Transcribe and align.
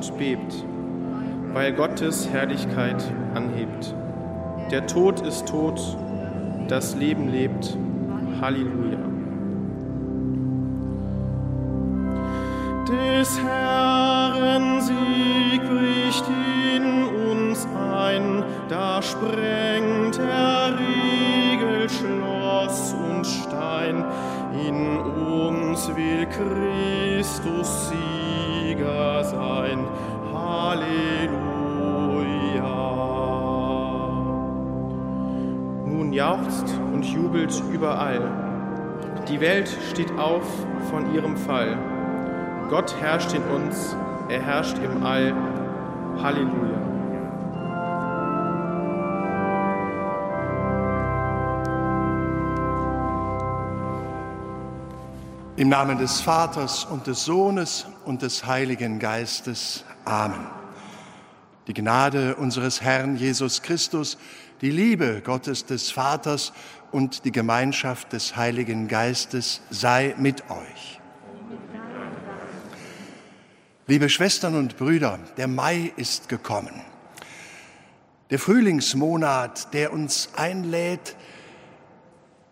und 0.00 0.16
bebt, 0.16 0.64
weil 1.52 1.72
Gottes 1.72 2.28
Herrlichkeit 2.30 3.02
anhebt. 3.34 3.94
Der 4.70 4.86
Tod 4.86 5.20
ist 5.26 5.46
tot, 5.46 5.78
das 6.68 6.94
Leben 6.96 7.28
lebt. 7.28 7.76
Halleluja. 8.40 8.98
Des 12.88 13.38
Herrn 13.42 14.80
Sieg 14.80 15.62
bricht 15.68 16.24
in 16.76 17.04
uns 17.30 17.66
ein, 17.66 18.42
da 18.68 19.02
sprengt 19.02 19.59
jauchzt 36.40 36.74
und 36.92 37.04
jubelt 37.04 37.62
überall. 37.72 38.20
Die 39.28 39.40
Welt 39.40 39.68
steht 39.90 40.10
auf 40.18 40.44
von 40.90 41.14
ihrem 41.14 41.36
Fall. 41.36 41.76
Gott 42.68 42.94
herrscht 43.00 43.32
in 43.32 43.42
uns, 43.44 43.96
er 44.28 44.42
herrscht 44.42 44.78
im 44.78 45.04
All. 45.04 45.34
Halleluja. 46.22 46.80
Im 55.56 55.68
Namen 55.68 55.98
des 55.98 56.20
Vaters 56.20 56.86
und 56.86 57.06
des 57.06 57.24
Sohnes 57.24 57.86
und 58.04 58.22
des 58.22 58.46
Heiligen 58.46 58.98
Geistes. 58.98 59.84
Amen. 60.04 60.59
Die 61.70 61.82
Gnade 61.82 62.34
unseres 62.34 62.80
Herrn 62.80 63.14
Jesus 63.14 63.62
Christus, 63.62 64.18
die 64.60 64.72
Liebe 64.72 65.22
Gottes 65.24 65.66
des 65.66 65.92
Vaters 65.92 66.52
und 66.90 67.24
die 67.24 67.30
Gemeinschaft 67.30 68.12
des 68.12 68.34
Heiligen 68.34 68.88
Geistes 68.88 69.60
sei 69.70 70.16
mit 70.18 70.42
euch. 70.50 71.00
Liebe 73.86 74.08
Schwestern 74.08 74.56
und 74.56 74.78
Brüder, 74.78 75.20
der 75.36 75.46
Mai 75.46 75.92
ist 75.94 76.28
gekommen. 76.28 76.74
Der 78.30 78.40
Frühlingsmonat, 78.40 79.72
der 79.72 79.92
uns 79.92 80.30
einlädt, 80.34 81.14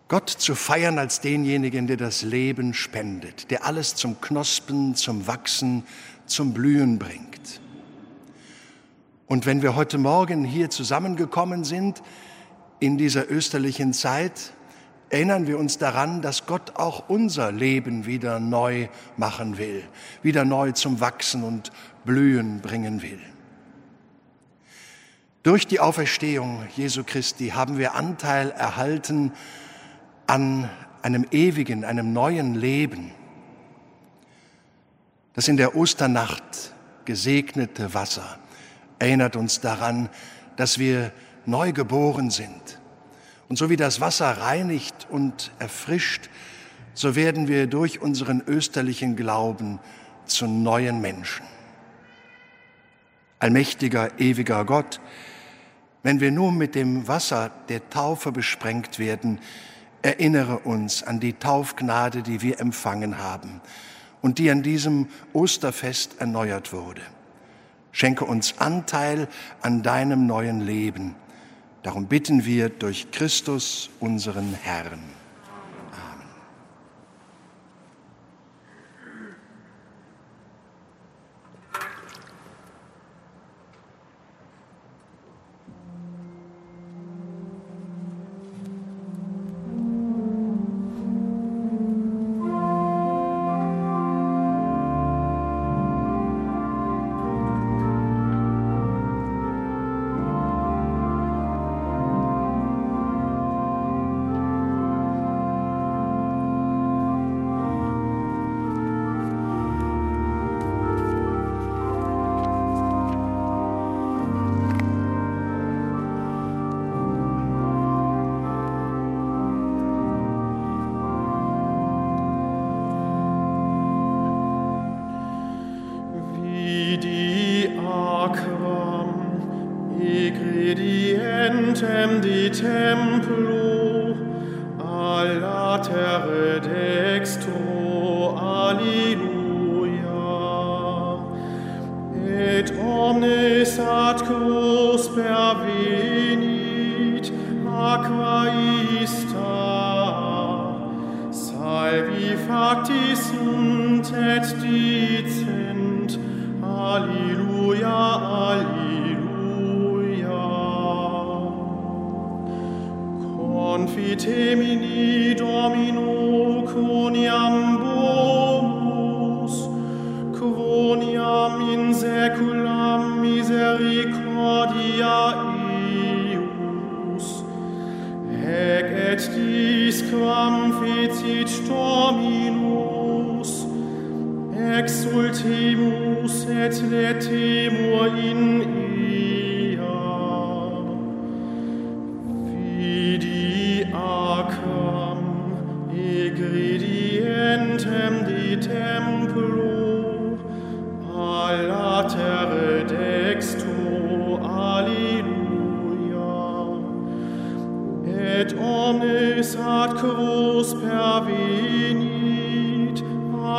Gott 0.07 0.29
zu 0.29 0.55
feiern 0.55 0.97
als 0.97 1.19
denjenigen, 1.19 1.87
der 1.87 1.97
das 1.97 2.21
Leben 2.21 2.73
spendet, 2.73 3.51
der 3.51 3.65
alles 3.65 3.95
zum 3.95 4.21
Knospen, 4.21 4.95
zum 4.95 5.27
Wachsen, 5.27 5.83
zum 6.25 6.53
Blühen 6.53 6.97
bringt. 6.97 7.28
Und 9.29 9.45
wenn 9.45 9.61
wir 9.61 9.75
heute 9.75 9.99
Morgen 9.99 10.43
hier 10.43 10.71
zusammengekommen 10.71 11.63
sind, 11.63 12.01
in 12.79 12.97
dieser 12.97 13.29
österlichen 13.29 13.93
Zeit, 13.93 14.53
erinnern 15.11 15.45
wir 15.45 15.59
uns 15.59 15.77
daran, 15.77 16.23
dass 16.23 16.47
Gott 16.47 16.77
auch 16.77 17.09
unser 17.09 17.51
Leben 17.51 18.07
wieder 18.07 18.39
neu 18.39 18.87
machen 19.17 19.59
will, 19.59 19.83
wieder 20.23 20.45
neu 20.45 20.71
zum 20.71 20.99
Wachsen 20.99 21.43
und 21.43 21.71
Blühen 22.05 22.61
bringen 22.61 23.03
will. 23.03 23.19
Durch 25.43 25.67
die 25.67 25.79
Auferstehung 25.79 26.63
Jesu 26.75 27.03
Christi 27.05 27.49
haben 27.49 27.77
wir 27.77 27.93
Anteil 27.93 28.49
erhalten 28.49 29.31
an 30.25 30.71
einem 31.03 31.27
ewigen, 31.29 31.85
einem 31.85 32.13
neuen 32.13 32.55
Leben. 32.55 33.11
Das 35.33 35.47
in 35.47 35.57
der 35.57 35.75
Osternacht 35.75 36.73
gesegnete 37.05 37.93
Wasser 37.93 38.39
erinnert 38.99 39.35
uns 39.35 39.61
daran, 39.61 40.09
dass 40.55 40.77
wir 40.77 41.11
neu 41.45 41.71
geboren 41.71 42.29
sind 42.29 42.79
und 43.47 43.57
so 43.57 43.69
wie 43.69 43.75
das 43.75 43.99
Wasser 43.99 44.29
reinigt 44.29 45.07
und 45.09 45.51
erfrischt, 45.57 46.29
so 46.93 47.15
werden 47.15 47.47
wir 47.47 47.67
durch 47.67 48.01
unseren 48.01 48.43
österlichen 48.45 49.15
Glauben 49.15 49.79
zu 50.25 50.47
neuen 50.47 51.01
Menschen. 51.01 51.45
Allmächtiger, 53.39 54.19
ewiger 54.19 54.65
Gott, 54.65 54.99
wenn 56.03 56.19
wir 56.19 56.31
nur 56.31 56.51
mit 56.51 56.75
dem 56.75 57.07
Wasser 57.07 57.51
der 57.69 57.89
Taufe 57.89 58.31
besprengt 58.31 58.99
werden, 58.99 59.39
erinnere 60.01 60.59
uns 60.59 61.03
an 61.03 61.19
die 61.19 61.33
Taufgnade, 61.33 62.21
die 62.21 62.41
wir 62.41 62.59
empfangen 62.59 63.17
haben 63.17 63.61
und 64.21 64.37
die 64.37 64.51
an 64.51 64.61
diesem 64.61 65.07
Osterfest 65.33 66.19
erneuert 66.19 66.71
wurde. 66.71 67.01
Schenke 67.91 68.25
uns 68.25 68.59
Anteil 68.59 69.27
an 69.61 69.83
deinem 69.83 70.27
neuen 70.27 70.61
Leben 70.61 71.15
Darum 71.83 72.07
bitten 72.07 72.45
wir 72.45 72.67
durch 72.69 73.11
Christus, 73.11 73.89
unseren 74.01 74.53
Herrn. 74.53 74.99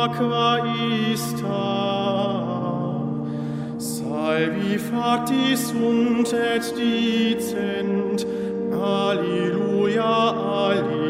Aqua 0.03 0.59
ista. 1.11 1.61
Salvi 3.77 4.77
factis 4.77 5.59
sunt 5.69 6.33
et 6.33 6.65
dicent, 6.75 8.25
Alleluia, 8.73 10.13
Alleluia. 10.65 11.00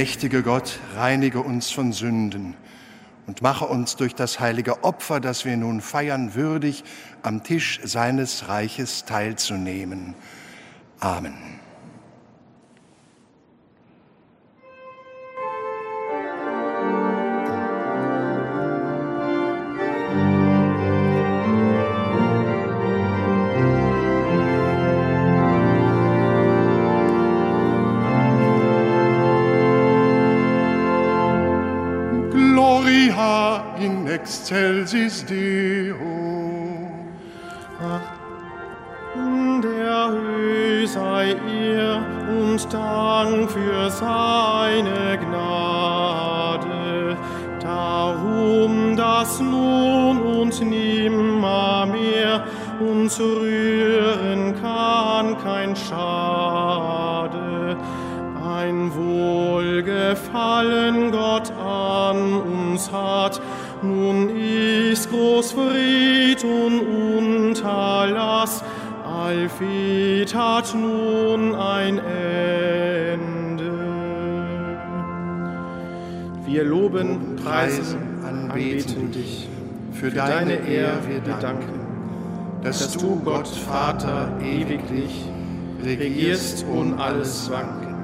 Allmächtige 0.00 0.42
Gott, 0.42 0.78
reinige 0.94 1.40
uns 1.40 1.70
von 1.70 1.92
Sünden 1.92 2.56
und 3.26 3.42
mache 3.42 3.66
uns 3.66 3.96
durch 3.96 4.14
das 4.14 4.40
heilige 4.40 4.82
Opfer, 4.82 5.20
das 5.20 5.44
wir 5.44 5.58
nun 5.58 5.82
feiern, 5.82 6.34
würdig, 6.34 6.84
am 7.20 7.44
Tisch 7.44 7.80
seines 7.84 8.48
Reiches 8.48 9.04
teilzunehmen. 9.04 10.14
Amen. 11.00 11.59
is 34.94 35.22
dear. 35.22 35.79
Preisen, 77.50 77.98
anbeten. 78.26 79.10
dich. 79.10 79.48
Für 79.92 80.10
deine 80.10 80.54
Ehre 80.54 80.98
wir 81.08 81.20
danken, 81.40 81.80
dass 82.62 82.96
du, 82.96 83.20
Gott 83.24 83.48
Vater, 83.48 84.30
ewiglich 84.40 85.24
regierst 85.84 86.64
und 86.64 86.98
alles 86.98 87.50
wanken. 87.50 87.94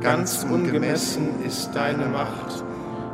Ganz 0.00 0.46
ungemessen 0.50 1.28
ist 1.46 1.70
deine 1.74 2.06
Macht. 2.06 2.64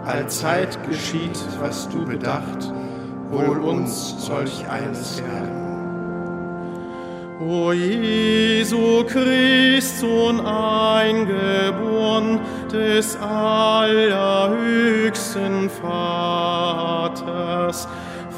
Allzeit 0.04 0.78
geschieht, 0.88 1.38
was 1.60 1.88
du 1.88 2.04
bedacht, 2.04 2.72
wohl 3.30 3.58
uns 3.58 4.26
solch 4.26 4.68
eines 4.68 5.22
werden. 5.22 5.62
O 7.40 7.72
Jesu 7.72 9.04
Christ, 9.04 10.00
Sohn 10.00 10.40
eingeboren 10.40 12.40
des 12.72 13.16
allerhöchsten 13.20 14.50
Vaters, 15.70 17.16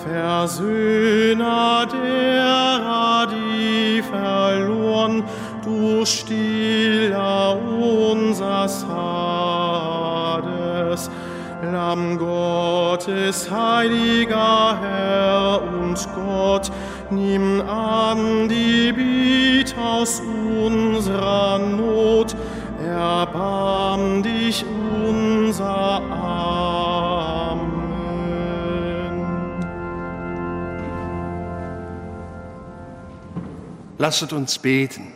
Versöhner 0.04 1.86
derer, 1.86 3.28
die 3.28 4.02
verloren, 4.02 5.22
du 5.64 6.04
stiller 6.04 7.56
unsers 7.80 8.84
Hades, 8.86 9.90
Lamm 11.72 12.18
Gottes, 12.18 13.50
heiliger 13.50 14.78
Herr 14.82 15.62
und 15.62 15.96
Gott, 16.14 16.70
nimm 17.10 17.62
an 17.62 18.48
die 18.48 18.92
Biet 18.92 19.74
aus 19.78 20.20
unserer 20.20 21.58
Not, 21.58 22.36
erbarm 23.04 24.22
dich 24.22 24.64
unser 24.64 26.00
Amen. 26.00 27.70
Lasset 33.98 34.32
uns 34.32 34.58
beten. 34.58 35.12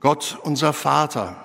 Gott, 0.00 0.38
unser 0.42 0.72
Vater, 0.72 1.36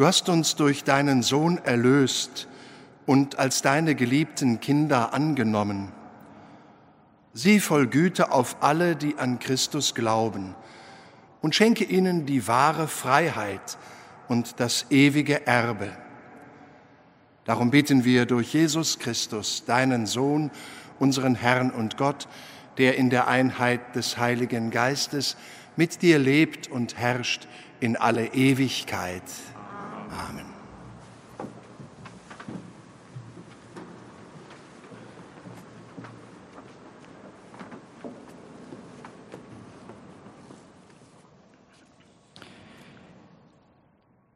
Du 0.00 0.06
hast 0.06 0.30
uns 0.30 0.56
durch 0.56 0.82
deinen 0.82 1.22
Sohn 1.22 1.58
erlöst 1.58 2.48
und 3.04 3.38
als 3.38 3.60
deine 3.60 3.94
geliebten 3.94 4.58
Kinder 4.58 5.12
angenommen. 5.12 5.92
Sieh 7.34 7.60
voll 7.60 7.86
Güte 7.86 8.32
auf 8.32 8.56
alle, 8.62 8.96
die 8.96 9.18
an 9.18 9.40
Christus 9.40 9.94
glauben, 9.94 10.54
und 11.42 11.54
schenke 11.54 11.84
ihnen 11.84 12.26
die 12.26 12.46
wahre 12.46 12.88
Freiheit 12.88 13.78
und 14.28 14.60
das 14.60 14.86
ewige 14.90 15.46
Erbe. 15.46 15.90
Darum 17.44 17.70
bitten 17.70 18.04
wir 18.04 18.26
durch 18.26 18.52
Jesus 18.52 18.98
Christus, 18.98 19.64
deinen 19.64 20.06
Sohn, 20.06 20.50
unseren 20.98 21.34
Herrn 21.34 21.70
und 21.70 21.96
Gott, 21.96 22.28
der 22.78 22.96
in 22.96 23.10
der 23.10 23.26
Einheit 23.26 23.96
des 23.96 24.18
Heiligen 24.18 24.70
Geistes 24.70 25.36
mit 25.76 26.02
dir 26.02 26.18
lebt 26.18 26.68
und 26.68 26.96
herrscht 26.98 27.48
in 27.80 27.96
alle 27.96 28.26
Ewigkeit. 28.34 29.22
Amen. 30.28 30.49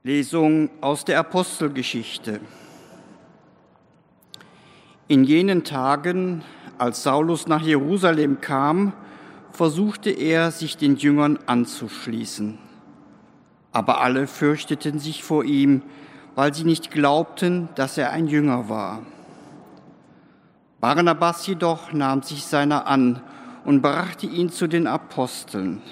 Lesung 0.05 0.71
aus 0.81 1.05
der 1.05 1.19
Apostelgeschichte. 1.19 2.41
In 5.09 5.25
jenen 5.25 5.65
Tagen, 5.65 6.45
als 6.79 7.03
Saulus 7.03 7.49
nach 7.49 7.63
Jerusalem 7.63 8.41
kam, 8.41 8.93
versuchte 9.51 10.11
er, 10.11 10.51
sich 10.51 10.77
den 10.77 10.97
Jüngern 10.97 11.39
anzuschließen 11.47 12.59
aber 13.75 14.01
alle 14.01 14.29
fürchteten 14.29 15.01
sich 15.01 15.25
vor 15.25 15.45
ihm, 15.45 15.83
weil 16.37 16.55
sie 16.55 16.63
nicht 16.63 16.93
glaubten, 16.93 17.69
dass 17.75 17.99
er 17.99 18.13
ein 18.13 18.29
Jünger 18.29 18.69
war. 18.69 19.03
Barnabas 20.81 21.45
jedoch 21.49 21.93
nahm 21.93 22.23
sich 22.23 22.45
seiner 22.45 22.87
an 22.87 23.21
und 23.65 23.83
brachte 23.83 24.27
ihn 24.27 24.49
zu 24.49 24.69
den 24.69 24.87
Aposteln. 24.87 25.83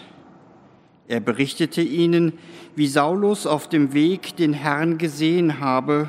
Er 1.12 1.20
berichtete 1.20 1.82
ihnen, 1.82 2.32
wie 2.74 2.86
Saulus 2.86 3.46
auf 3.46 3.68
dem 3.68 3.92
Weg 3.92 4.34
den 4.36 4.54
Herrn 4.54 4.96
gesehen 4.96 5.60
habe 5.60 6.08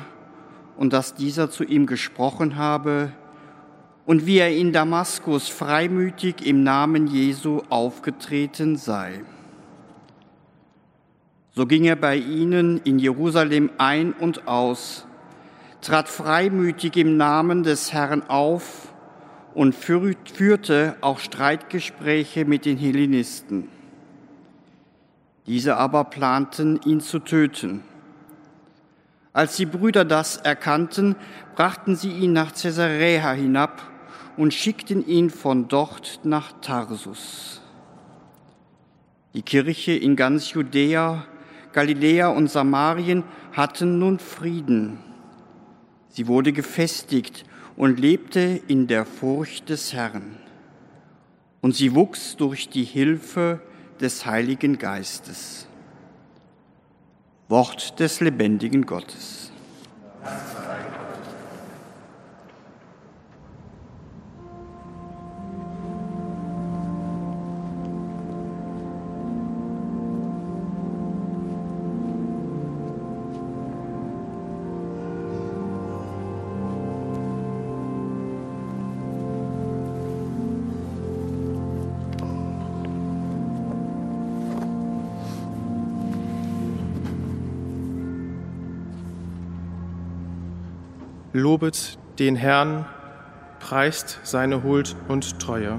und 0.78 0.94
dass 0.94 1.14
dieser 1.14 1.50
zu 1.50 1.62
ihm 1.62 1.84
gesprochen 1.84 2.56
habe 2.56 3.12
und 4.06 4.24
wie 4.24 4.38
er 4.38 4.56
in 4.56 4.72
Damaskus 4.72 5.50
freimütig 5.50 6.46
im 6.46 6.62
Namen 6.62 7.06
Jesu 7.06 7.60
aufgetreten 7.68 8.76
sei. 8.76 9.20
So 11.50 11.66
ging 11.66 11.84
er 11.84 11.96
bei 11.96 12.16
ihnen 12.16 12.80
in 12.84 12.98
Jerusalem 12.98 13.72
ein 13.76 14.14
und 14.14 14.48
aus, 14.48 15.06
trat 15.82 16.08
freimütig 16.08 16.96
im 16.96 17.18
Namen 17.18 17.62
des 17.62 17.92
Herrn 17.92 18.22
auf 18.22 18.94
und 19.52 19.74
führte 19.74 20.96
auch 21.02 21.18
Streitgespräche 21.18 22.46
mit 22.46 22.64
den 22.64 22.78
Hellenisten. 22.78 23.73
Diese 25.46 25.76
aber 25.76 26.04
planten, 26.04 26.80
ihn 26.84 27.00
zu 27.00 27.18
töten. 27.18 27.82
Als 29.32 29.56
die 29.56 29.66
Brüder 29.66 30.04
das 30.04 30.36
erkannten, 30.36 31.16
brachten 31.56 31.96
sie 31.96 32.12
ihn 32.12 32.32
nach 32.32 32.54
Caesarea 32.54 33.32
hinab 33.32 33.82
und 34.36 34.54
schickten 34.54 35.06
ihn 35.06 35.28
von 35.28 35.68
dort 35.68 36.20
nach 36.22 36.52
Tarsus. 36.60 37.60
Die 39.34 39.42
Kirche 39.42 39.92
in 39.92 40.16
ganz 40.16 40.52
Judäa, 40.52 41.24
Galiläa 41.72 42.28
und 42.28 42.48
Samarien 42.48 43.24
hatten 43.52 43.98
nun 43.98 44.20
Frieden. 44.20 44.98
Sie 46.08 46.28
wurde 46.28 46.52
gefestigt 46.52 47.44
und 47.76 47.98
lebte 47.98 48.60
in 48.68 48.86
der 48.86 49.04
Furcht 49.04 49.68
des 49.68 49.92
Herrn. 49.92 50.36
Und 51.60 51.74
sie 51.74 51.94
wuchs 51.96 52.36
durch 52.36 52.68
die 52.68 52.84
Hilfe 52.84 53.60
des 54.00 54.26
Heiligen 54.26 54.78
Geistes. 54.78 55.66
Wort 57.48 58.00
des 58.00 58.20
lebendigen 58.20 58.86
Gottes. 58.86 59.43
Lobet 91.44 91.98
den 92.18 92.36
Herrn, 92.36 92.86
preist 93.60 94.18
seine 94.22 94.62
Huld 94.62 94.96
und 95.08 95.38
Treue. 95.40 95.78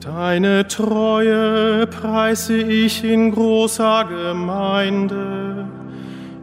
Deine 0.00 0.66
Treue 0.66 1.86
preise 1.88 2.56
ich 2.56 3.04
in 3.04 3.32
großer 3.32 4.06
Gemeinde. 4.08 5.68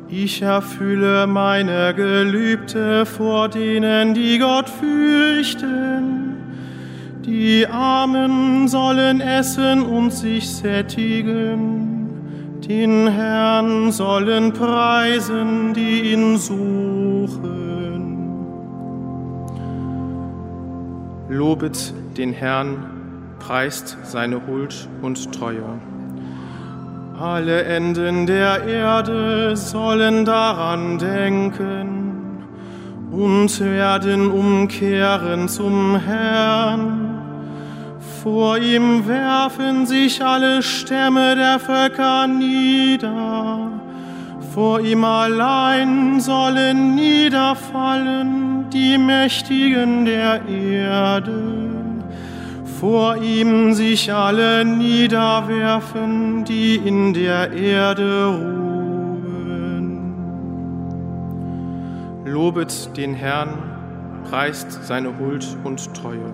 Ich 0.09 0.43
erfülle 0.43 1.25
meine 1.25 1.95
Gelübde 1.95 3.07
vor 3.07 3.49
denen, 3.49 4.13
die 4.13 4.37
Gott 4.37 4.69
fürchten. 4.69 6.35
Die 7.25 7.65
Armen 7.65 8.67
sollen 8.67 9.21
essen 9.21 9.81
und 9.81 10.13
sich 10.13 10.47
sättigen. 10.47 12.11
Den 12.69 13.07
Herrn 13.07 13.91
sollen 13.91 14.53
preisen, 14.53 15.73
die 15.73 16.13
ihn 16.13 16.37
suchen. 16.37 17.62
Lobet 21.33 21.93
den 22.15 22.31
Herrn, 22.31 22.77
preist 23.39 23.97
seine 24.03 24.45
Huld 24.45 24.87
und 25.01 25.33
Treue. 25.33 25.63
Alle 27.19 27.63
Enden 27.63 28.25
der 28.27 28.63
Erde 28.65 29.57
sollen 29.57 30.25
daran 30.25 30.99
denken 30.99 32.45
und 33.11 33.59
werden 33.59 34.29
umkehren 34.31 35.47
zum 35.47 35.95
Herrn. 35.95 37.19
Vor 38.21 38.57
ihm 38.57 39.07
werfen 39.07 39.85
sich 39.85 40.23
alle 40.23 40.61
Stämme 40.61 41.35
der 41.35 41.59
Völker 41.59 42.27
nieder. 42.27 43.71
Vor 44.53 44.79
ihm 44.79 45.03
allein 45.03 46.19
sollen 46.19 46.95
niederfallen 46.95 48.42
die 48.73 48.97
Mächtigen 48.97 50.05
der 50.05 50.41
Erde. 50.47 51.43
Vor 52.79 53.17
ihm 53.17 53.73
sich 53.73 54.11
alle 54.11 54.65
niederwerfen, 54.65 56.43
die 56.43 56.75
in 56.75 57.13
der 57.13 57.53
Erde 57.53 58.25
ruhen. 58.25 58.63
Lobet 62.25 62.97
den 62.97 63.13
Herrn, 63.13 63.53
preist 64.29 64.83
seine 64.83 65.17
Huld 65.19 65.45
und 65.63 65.93
Treue. 65.93 66.33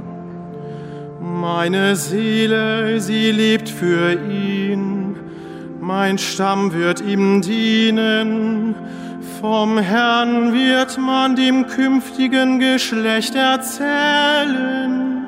Meine 1.21 1.95
Seele, 1.95 2.99
sie 2.99 3.31
lebt 3.31 3.69
für 3.69 4.13
ihn, 4.13 5.15
mein 5.81 6.17
Stamm 6.17 6.73
wird 6.73 7.01
ihm 7.01 7.41
dienen 7.41 8.75
vom 9.41 9.77
Herrn 9.77 10.53
wird 10.53 10.97
man 10.97 11.35
dem 11.35 11.67
künftigen 11.67 12.59
Geschlecht 12.59 13.35
erzählen. 13.35 15.25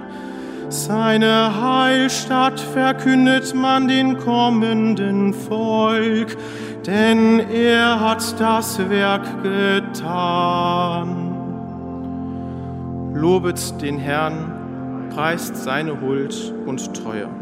Seine 0.69 1.61
Heilstatt 1.61 2.59
verkündet 2.59 3.53
man 3.53 3.87
den 3.87 4.17
kommenden 4.17 5.33
Volk, 5.33 6.37
denn 6.85 7.39
er 7.39 7.99
hat 7.99 8.39
das 8.39 8.79
Werk 8.89 9.43
getan. 9.43 11.31
Lobet 13.13 13.81
den 13.81 13.99
Herrn, 13.99 15.09
preist 15.13 15.57
seine 15.57 15.99
Huld 15.99 16.53
und 16.65 16.93
Treue. 16.95 17.40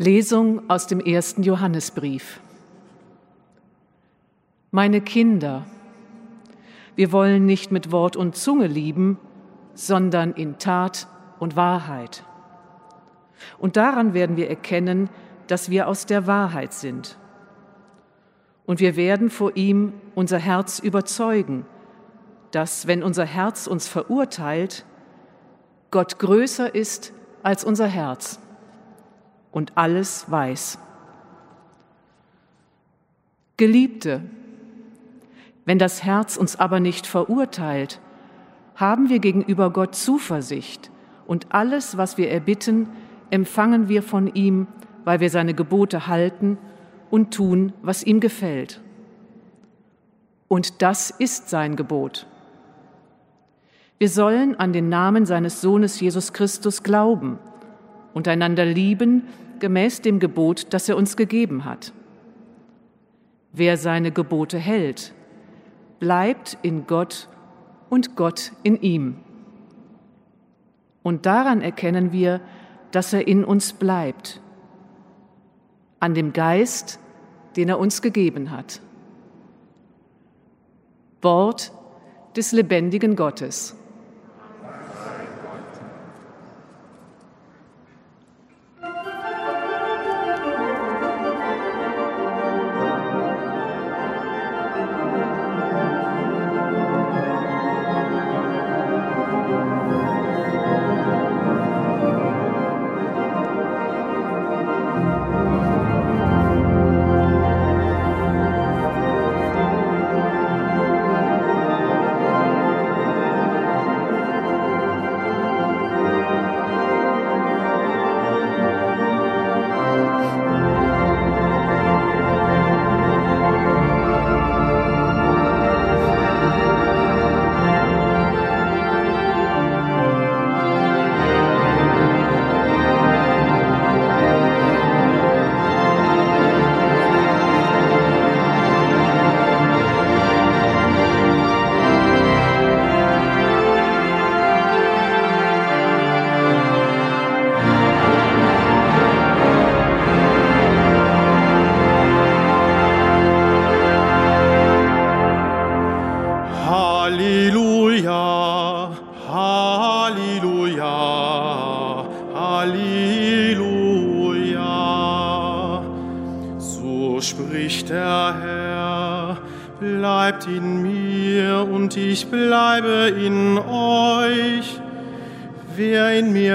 Lesung 0.00 0.62
aus 0.70 0.86
dem 0.86 0.98
ersten 0.98 1.42
Johannesbrief. 1.42 2.40
Meine 4.70 5.02
Kinder, 5.02 5.66
wir 6.96 7.12
wollen 7.12 7.44
nicht 7.44 7.70
mit 7.70 7.92
Wort 7.92 8.16
und 8.16 8.34
Zunge 8.34 8.66
lieben, 8.66 9.18
sondern 9.74 10.32
in 10.32 10.56
Tat 10.56 11.06
und 11.38 11.54
Wahrheit. 11.54 12.24
Und 13.58 13.76
daran 13.76 14.14
werden 14.14 14.38
wir 14.38 14.48
erkennen, 14.48 15.10
dass 15.48 15.68
wir 15.68 15.86
aus 15.86 16.06
der 16.06 16.26
Wahrheit 16.26 16.72
sind. 16.72 17.18
Und 18.64 18.80
wir 18.80 18.96
werden 18.96 19.28
vor 19.28 19.54
ihm 19.54 19.92
unser 20.14 20.38
Herz 20.38 20.78
überzeugen, 20.78 21.66
dass, 22.52 22.86
wenn 22.86 23.02
unser 23.02 23.26
Herz 23.26 23.66
uns 23.66 23.86
verurteilt, 23.86 24.86
Gott 25.90 26.18
größer 26.18 26.74
ist 26.74 27.12
als 27.42 27.64
unser 27.64 27.86
Herz 27.86 28.40
und 29.52 29.76
alles 29.76 30.30
weiß. 30.30 30.78
Geliebte, 33.56 34.22
wenn 35.64 35.78
das 35.78 36.02
Herz 36.02 36.36
uns 36.36 36.56
aber 36.56 36.80
nicht 36.80 37.06
verurteilt, 37.06 38.00
haben 38.74 39.08
wir 39.08 39.18
gegenüber 39.18 39.70
Gott 39.70 39.94
Zuversicht 39.94 40.90
und 41.26 41.48
alles, 41.50 41.96
was 41.96 42.16
wir 42.16 42.30
erbitten, 42.30 42.88
empfangen 43.30 43.88
wir 43.88 44.02
von 44.02 44.32
ihm, 44.34 44.66
weil 45.04 45.20
wir 45.20 45.30
seine 45.30 45.54
Gebote 45.54 46.06
halten 46.06 46.58
und 47.10 47.34
tun, 47.34 47.72
was 47.82 48.02
ihm 48.02 48.20
gefällt. 48.20 48.80
Und 50.48 50.82
das 50.82 51.10
ist 51.10 51.50
sein 51.50 51.76
Gebot. 51.76 52.26
Wir 53.98 54.08
sollen 54.08 54.58
an 54.58 54.72
den 54.72 54.88
Namen 54.88 55.26
seines 55.26 55.60
Sohnes 55.60 56.00
Jesus 56.00 56.32
Christus 56.32 56.82
glauben 56.82 57.38
und 58.14 58.28
einander 58.28 58.64
lieben 58.64 59.24
gemäß 59.60 60.00
dem 60.00 60.18
Gebot, 60.18 60.72
das 60.72 60.88
er 60.88 60.96
uns 60.96 61.16
gegeben 61.16 61.64
hat. 61.64 61.92
Wer 63.52 63.76
seine 63.76 64.10
Gebote 64.10 64.58
hält, 64.58 65.12
bleibt 65.98 66.58
in 66.62 66.86
Gott 66.86 67.28
und 67.88 68.16
Gott 68.16 68.52
in 68.62 68.80
ihm. 68.80 69.16
Und 71.02 71.26
daran 71.26 71.60
erkennen 71.60 72.12
wir, 72.12 72.40
dass 72.90 73.12
er 73.12 73.26
in 73.26 73.44
uns 73.44 73.72
bleibt, 73.72 74.40
an 76.00 76.14
dem 76.14 76.32
Geist, 76.32 76.98
den 77.56 77.68
er 77.68 77.78
uns 77.78 78.02
gegeben 78.02 78.50
hat. 78.50 78.80
Wort 81.22 81.72
des 82.36 82.52
lebendigen 82.52 83.16
Gottes. 83.16 83.76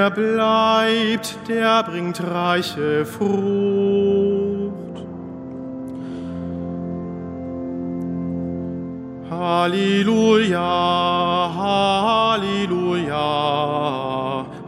Wer 0.05 0.11
bleibt, 0.11 1.35
der 1.47 1.81
bringt 1.81 2.21
reiche 2.21 3.07
Frucht. 3.07 4.75
Halleluja, 9.31 10.61
Halleluja, 12.37 13.25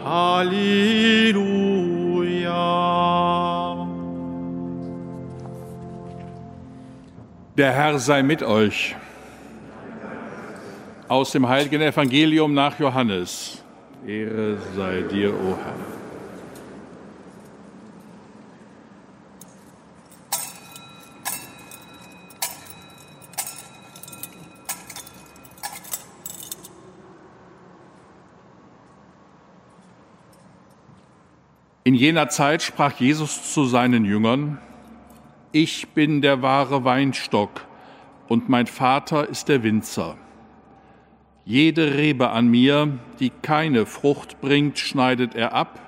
Halleluja. 0.04 0.58
Der 7.58 7.72
Herr 7.74 8.00
sei 8.00 8.24
mit 8.24 8.42
euch. 8.42 8.96
Aus 11.08 11.32
dem 11.32 11.48
heiligen 11.48 11.84
Evangelium 11.84 12.56
nach 12.56 12.80
Johannes. 12.80 13.64
Ehre 14.06 14.58
sei 14.76 15.02
dir, 15.02 15.34
o 15.34 15.58
Herr. 15.58 15.98
In 31.88 31.96
jener 31.96 32.28
Zeit 32.28 32.64
sprach 32.64 33.00
Jesus 33.00 33.54
zu 33.54 33.64
seinen 33.64 34.04
Jüngern, 34.04 34.60
Ich 35.54 35.88
bin 35.94 36.22
der 36.22 36.42
wahre 36.42 36.84
Weinstock 36.84 37.66
und 38.28 38.50
mein 38.50 38.68
Vater 38.68 39.30
ist 39.30 39.48
der 39.48 39.64
Winzer. 39.64 40.18
Jede 41.48 41.96
Rebe 41.96 42.32
an 42.32 42.50
mir, 42.50 43.00
die 43.22 43.30
keine 43.30 43.86
Frucht 43.86 44.42
bringt, 44.42 44.80
schneidet 44.80 45.34
er 45.34 45.54
ab, 45.54 45.80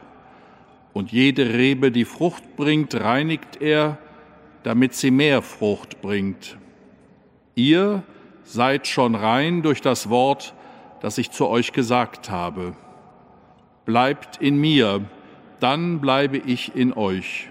und 0.94 1.12
jede 1.12 1.54
Rebe, 1.54 1.92
die 1.92 2.06
Frucht 2.06 2.56
bringt, 2.56 2.96
reinigt 2.96 3.62
er, 3.62 3.98
damit 4.64 4.94
sie 4.94 5.12
mehr 5.12 5.42
Frucht 5.42 6.02
bringt. 6.02 6.58
Ihr 7.56 8.04
seid 8.44 8.88
schon 8.88 9.16
rein 9.16 9.62
durch 9.62 9.82
das 9.82 10.10
Wort, 10.10 10.54
das 11.02 11.18
ich 11.18 11.30
zu 11.32 11.46
euch 11.50 11.74
gesagt 11.74 12.30
habe. 12.30 12.74
Bleibt 13.84 14.38
in 14.38 14.56
mir, 14.62 15.02
dann 15.60 16.00
bleibe 16.00 16.38
ich 16.38 16.74
in 16.74 16.94
euch. 16.94 17.50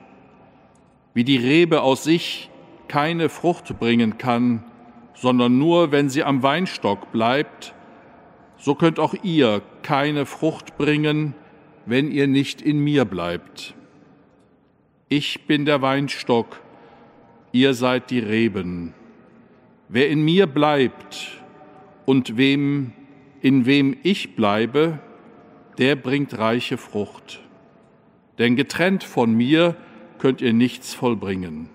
Wie 1.13 1.25
die 1.25 1.37
Rebe 1.37 1.83
aus 1.83 2.05
sich 2.05 2.49
keine 2.89 3.29
Frucht 3.29 3.79
bringen 3.79 4.17
kann, 4.17 4.65
sondern 5.13 5.59
nur, 5.59 5.93
wenn 5.93 6.09
sie 6.09 6.25
am 6.25 6.43
Weinstock 6.43 7.13
bleibt, 7.13 7.75
so 8.59 8.75
könnt 8.75 8.99
auch 8.99 9.15
ihr 9.23 9.63
keine 9.83 10.27
Frucht 10.27 10.77
bringen, 10.77 11.35
wenn 11.87 12.11
ihr 12.11 12.27
nicht 12.27 12.61
in 12.61 12.81
mir 12.81 13.05
bleibt. 13.05 13.75
Ich 15.09 15.47
bin 15.47 15.65
der 15.65 15.81
Weinstock, 15.81 16.61
ihr 17.53 17.73
seid 17.73 18.11
die 18.11 18.19
Reben. 18.19 18.95
Wer 19.89 20.11
in 20.11 20.23
mir 20.23 20.47
bleibt 20.47 21.41
und 22.05 22.37
wem, 22.37 22.93
in 23.41 23.65
wem 23.65 23.97
ich 24.03 24.37
bleibe, 24.37 24.99
der 25.79 25.97
bringt 25.97 26.37
reiche 26.37 26.77
Frucht. 26.77 27.41
Denn 28.39 28.57
getrennt 28.57 29.03
von 29.03 29.33
mir 29.33 29.77
könnt 30.19 30.43
ihr 30.43 30.53
nichts 30.53 30.93
vollbringen. 30.93 31.71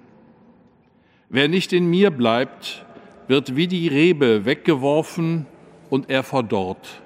Wer 1.29 1.47
nicht 1.47 1.73
in 1.73 1.89
mir 1.89 2.11
bleibt, 2.11 2.85
wird 3.27 3.55
wie 3.55 3.67
die 3.67 3.87
Rebe 3.87 4.45
weggeworfen 4.45 5.47
und 5.93 6.09
er 6.09 6.23
verdorrt. 6.23 7.03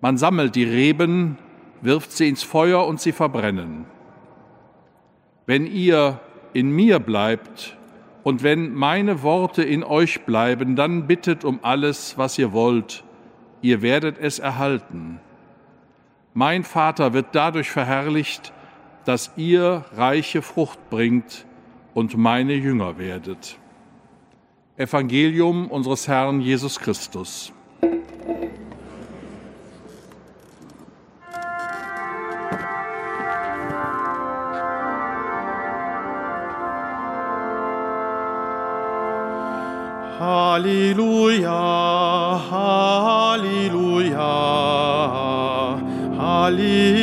Man 0.00 0.16
sammelt 0.16 0.54
die 0.56 0.64
Reben, 0.64 1.36
wirft 1.82 2.10
sie 2.10 2.26
ins 2.26 2.42
Feuer 2.42 2.86
und 2.86 3.02
sie 3.02 3.12
verbrennen. 3.12 3.84
Wenn 5.44 5.66
ihr 5.66 6.18
in 6.54 6.70
mir 6.70 7.00
bleibt 7.00 7.76
und 8.22 8.42
wenn 8.42 8.72
meine 8.72 9.22
Worte 9.22 9.62
in 9.62 9.84
euch 9.84 10.22
bleiben, 10.22 10.74
dann 10.74 11.06
bittet 11.06 11.44
um 11.44 11.58
alles, 11.60 12.16
was 12.16 12.38
ihr 12.38 12.54
wollt, 12.54 13.04
ihr 13.60 13.82
werdet 13.82 14.16
es 14.18 14.38
erhalten. 14.38 15.20
Mein 16.32 16.64
Vater 16.64 17.12
wird 17.12 17.26
dadurch 17.32 17.70
verherrlicht, 17.70 18.54
dass 19.04 19.32
ihr 19.36 19.84
reiche 19.94 20.40
Frucht 20.40 20.88
bringt 20.88 21.44
und 21.92 22.16
meine 22.16 22.54
Jünger 22.54 22.96
werdet. 22.96 23.58
Evangelium 24.78 25.70
unseres 25.70 26.08
Herrn 26.08 26.40
Jesus 26.40 26.80
Christus. 26.80 27.52
Halleluja, 40.56 41.52
Halleluja, 42.50 44.24
Halleluja. 46.16 46.96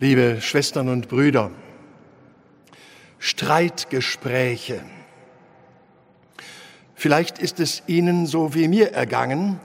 Liebe 0.00 0.42
Schwestern 0.42 0.90
und 0.90 1.08
Brüder, 1.08 1.50
Streitgespräche 3.18 4.82
Vielleicht 7.00 7.38
ist 7.38 7.60
es 7.60 7.84
Ihnen 7.86 8.26
so 8.26 8.56
wie 8.56 8.66
mir 8.66 8.90
ergangen, 8.90 9.60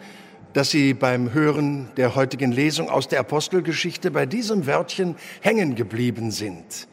dass 0.54 0.70
Sie 0.70 0.94
beim 0.94 1.34
Hören 1.34 1.90
der 1.98 2.14
heutigen 2.14 2.52
Lesung 2.52 2.92
aus 2.92 3.08
der 3.08 3.20
Apostelgeschichte 3.22 4.12
bei 4.12 4.28
diesem 4.28 4.68
Wörtchen 4.68 5.16
hängen 5.42 5.74
geblieben 5.74 6.30
sind. 6.30 6.88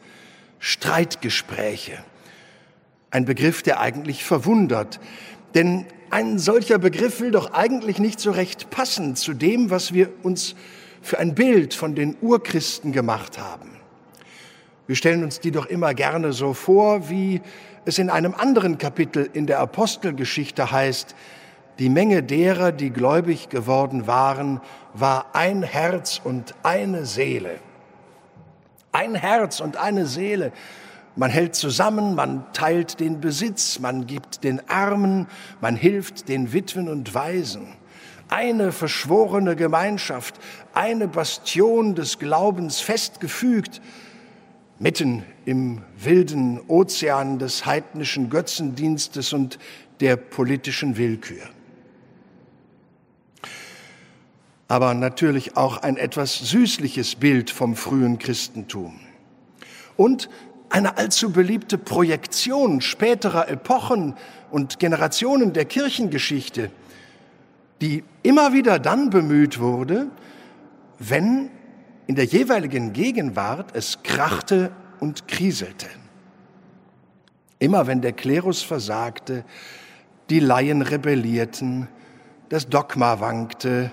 Streitgespräche. 0.57 2.03
Ein 3.11 3.25
Begriff, 3.25 3.61
der 3.61 3.81
eigentlich 3.81 4.23
verwundert. 4.23 4.99
Denn 5.53 5.85
ein 6.09 6.39
solcher 6.39 6.79
Begriff 6.79 7.21
will 7.21 7.29
doch 7.29 7.53
eigentlich 7.53 7.99
nicht 7.99 8.19
so 8.19 8.31
recht 8.31 8.71
passen 8.71 9.15
zu 9.15 9.35
dem, 9.35 9.69
was 9.69 9.93
wir 9.93 10.09
uns 10.23 10.55
für 11.03 11.19
ein 11.19 11.35
Bild 11.35 11.75
von 11.75 11.93
den 11.93 12.17
Urchristen 12.19 12.93
gemacht 12.93 13.37
haben. 13.37 13.69
Wir 14.87 14.95
stellen 14.95 15.23
uns 15.23 15.39
die 15.39 15.51
doch 15.51 15.67
immer 15.67 15.93
gerne 15.93 16.33
so 16.33 16.55
vor, 16.55 17.11
wie 17.11 17.41
es 17.85 17.97
in 17.97 18.09
einem 18.09 18.35
anderen 18.35 18.77
Kapitel 18.77 19.29
in 19.33 19.47
der 19.47 19.59
Apostelgeschichte 19.59 20.71
heißt, 20.71 21.15
die 21.79 21.89
Menge 21.89 22.21
derer, 22.21 22.71
die 22.71 22.91
gläubig 22.91 23.49
geworden 23.49 24.05
waren, 24.05 24.61
war 24.93 25.33
ein 25.33 25.63
Herz 25.63 26.21
und 26.23 26.53
eine 26.63 27.05
Seele. 27.05 27.59
Ein 28.91 29.15
Herz 29.15 29.61
und 29.61 29.77
eine 29.77 30.05
Seele. 30.05 30.51
Man 31.15 31.31
hält 31.31 31.55
zusammen, 31.55 32.13
man 32.13 32.45
teilt 32.53 32.99
den 32.99 33.19
Besitz, 33.19 33.79
man 33.79 34.05
gibt 34.05 34.43
den 34.43 34.61
Armen, 34.69 35.27
man 35.59 35.75
hilft 35.75 36.29
den 36.29 36.53
Witwen 36.53 36.87
und 36.87 37.13
Waisen. 37.15 37.67
Eine 38.29 38.71
verschworene 38.71 39.55
Gemeinschaft, 39.55 40.35
eine 40.73 41.07
Bastion 41.07 41.95
des 41.95 42.19
Glaubens 42.19 42.79
festgefügt, 42.79 43.81
mitten 44.79 45.23
im 45.45 45.81
wilden 45.97 46.59
Ozean 46.67 47.39
des 47.39 47.65
heidnischen 47.65 48.29
Götzendienstes 48.29 49.33
und 49.33 49.59
der 49.99 50.15
politischen 50.15 50.97
Willkür. 50.97 51.43
Aber 54.67 54.93
natürlich 54.93 55.57
auch 55.57 55.77
ein 55.77 55.97
etwas 55.97 56.37
süßliches 56.39 57.15
Bild 57.15 57.49
vom 57.49 57.75
frühen 57.75 58.19
Christentum. 58.19 58.99
Und 59.97 60.29
eine 60.69 60.97
allzu 60.97 61.31
beliebte 61.31 61.77
Projektion 61.77 62.79
späterer 62.79 63.49
Epochen 63.49 64.15
und 64.49 64.79
Generationen 64.79 65.51
der 65.53 65.65
Kirchengeschichte, 65.65 66.71
die 67.81 68.03
immer 68.23 68.53
wieder 68.53 68.79
dann 68.79 69.09
bemüht 69.09 69.59
wurde, 69.59 70.07
wenn 70.99 71.49
in 72.07 72.15
der 72.15 72.25
jeweiligen 72.25 72.93
Gegenwart 72.93 73.75
es 73.75 74.03
krachte 74.03 74.71
und 75.01 75.27
kriselte. 75.27 75.87
Immer 77.59 77.87
wenn 77.87 78.01
der 78.01 78.13
Klerus 78.13 78.61
versagte, 78.61 79.43
die 80.29 80.39
Laien 80.39 80.81
rebellierten, 80.81 81.89
das 82.47 82.69
Dogma 82.69 83.19
wankte, 83.19 83.91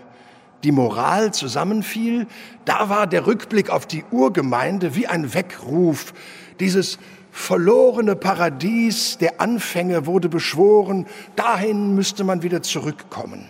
die 0.65 0.73
Moral 0.73 1.33
zusammenfiel, 1.33 2.27
da 2.65 2.89
war 2.89 3.07
der 3.07 3.27
Rückblick 3.27 3.71
auf 3.71 3.87
die 3.87 4.05
Urgemeinde 4.11 4.95
wie 4.95 5.07
ein 5.07 5.35
Weckruf. 5.35 6.13
Dieses 6.61 6.99
verlorene 7.31 8.17
Paradies 8.17 9.19
der 9.19 9.41
Anfänge 9.41 10.07
wurde 10.07 10.29
beschworen, 10.29 11.07
dahin 11.37 11.95
müsste 11.95 12.25
man 12.25 12.43
wieder 12.43 12.63
zurückkommen. 12.63 13.47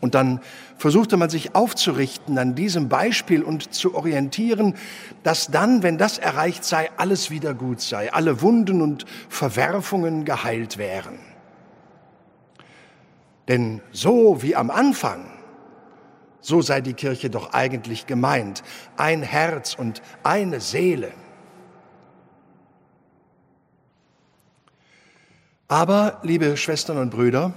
Und 0.00 0.14
dann 0.14 0.40
versuchte 0.76 1.16
man 1.16 1.30
sich 1.30 1.54
aufzurichten 1.54 2.36
an 2.38 2.54
diesem 2.54 2.88
Beispiel 2.88 3.42
und 3.42 3.72
zu 3.72 3.94
orientieren, 3.94 4.74
dass 5.22 5.48
dann, 5.48 5.82
wenn 5.82 5.98
das 5.98 6.18
erreicht 6.18 6.64
sei, 6.64 6.90
alles 6.96 7.30
wieder 7.30 7.54
gut 7.54 7.80
sei, 7.80 8.12
alle 8.12 8.42
Wunden 8.42 8.82
und 8.82 9.06
Verwerfungen 9.28 10.24
geheilt 10.24 10.78
wären. 10.78 11.18
Denn 13.48 13.82
so 13.92 14.42
wie 14.42 14.56
am 14.56 14.70
Anfang, 14.70 15.26
so 16.40 16.60
sei 16.60 16.80
die 16.80 16.94
Kirche 16.94 17.30
doch 17.30 17.52
eigentlich 17.52 18.06
gemeint, 18.06 18.62
ein 18.96 19.22
Herz 19.22 19.74
und 19.74 20.02
eine 20.22 20.60
Seele. 20.60 21.12
Aber, 25.68 26.20
liebe 26.22 26.56
Schwestern 26.56 26.98
und 26.98 27.10
Brüder, 27.10 27.54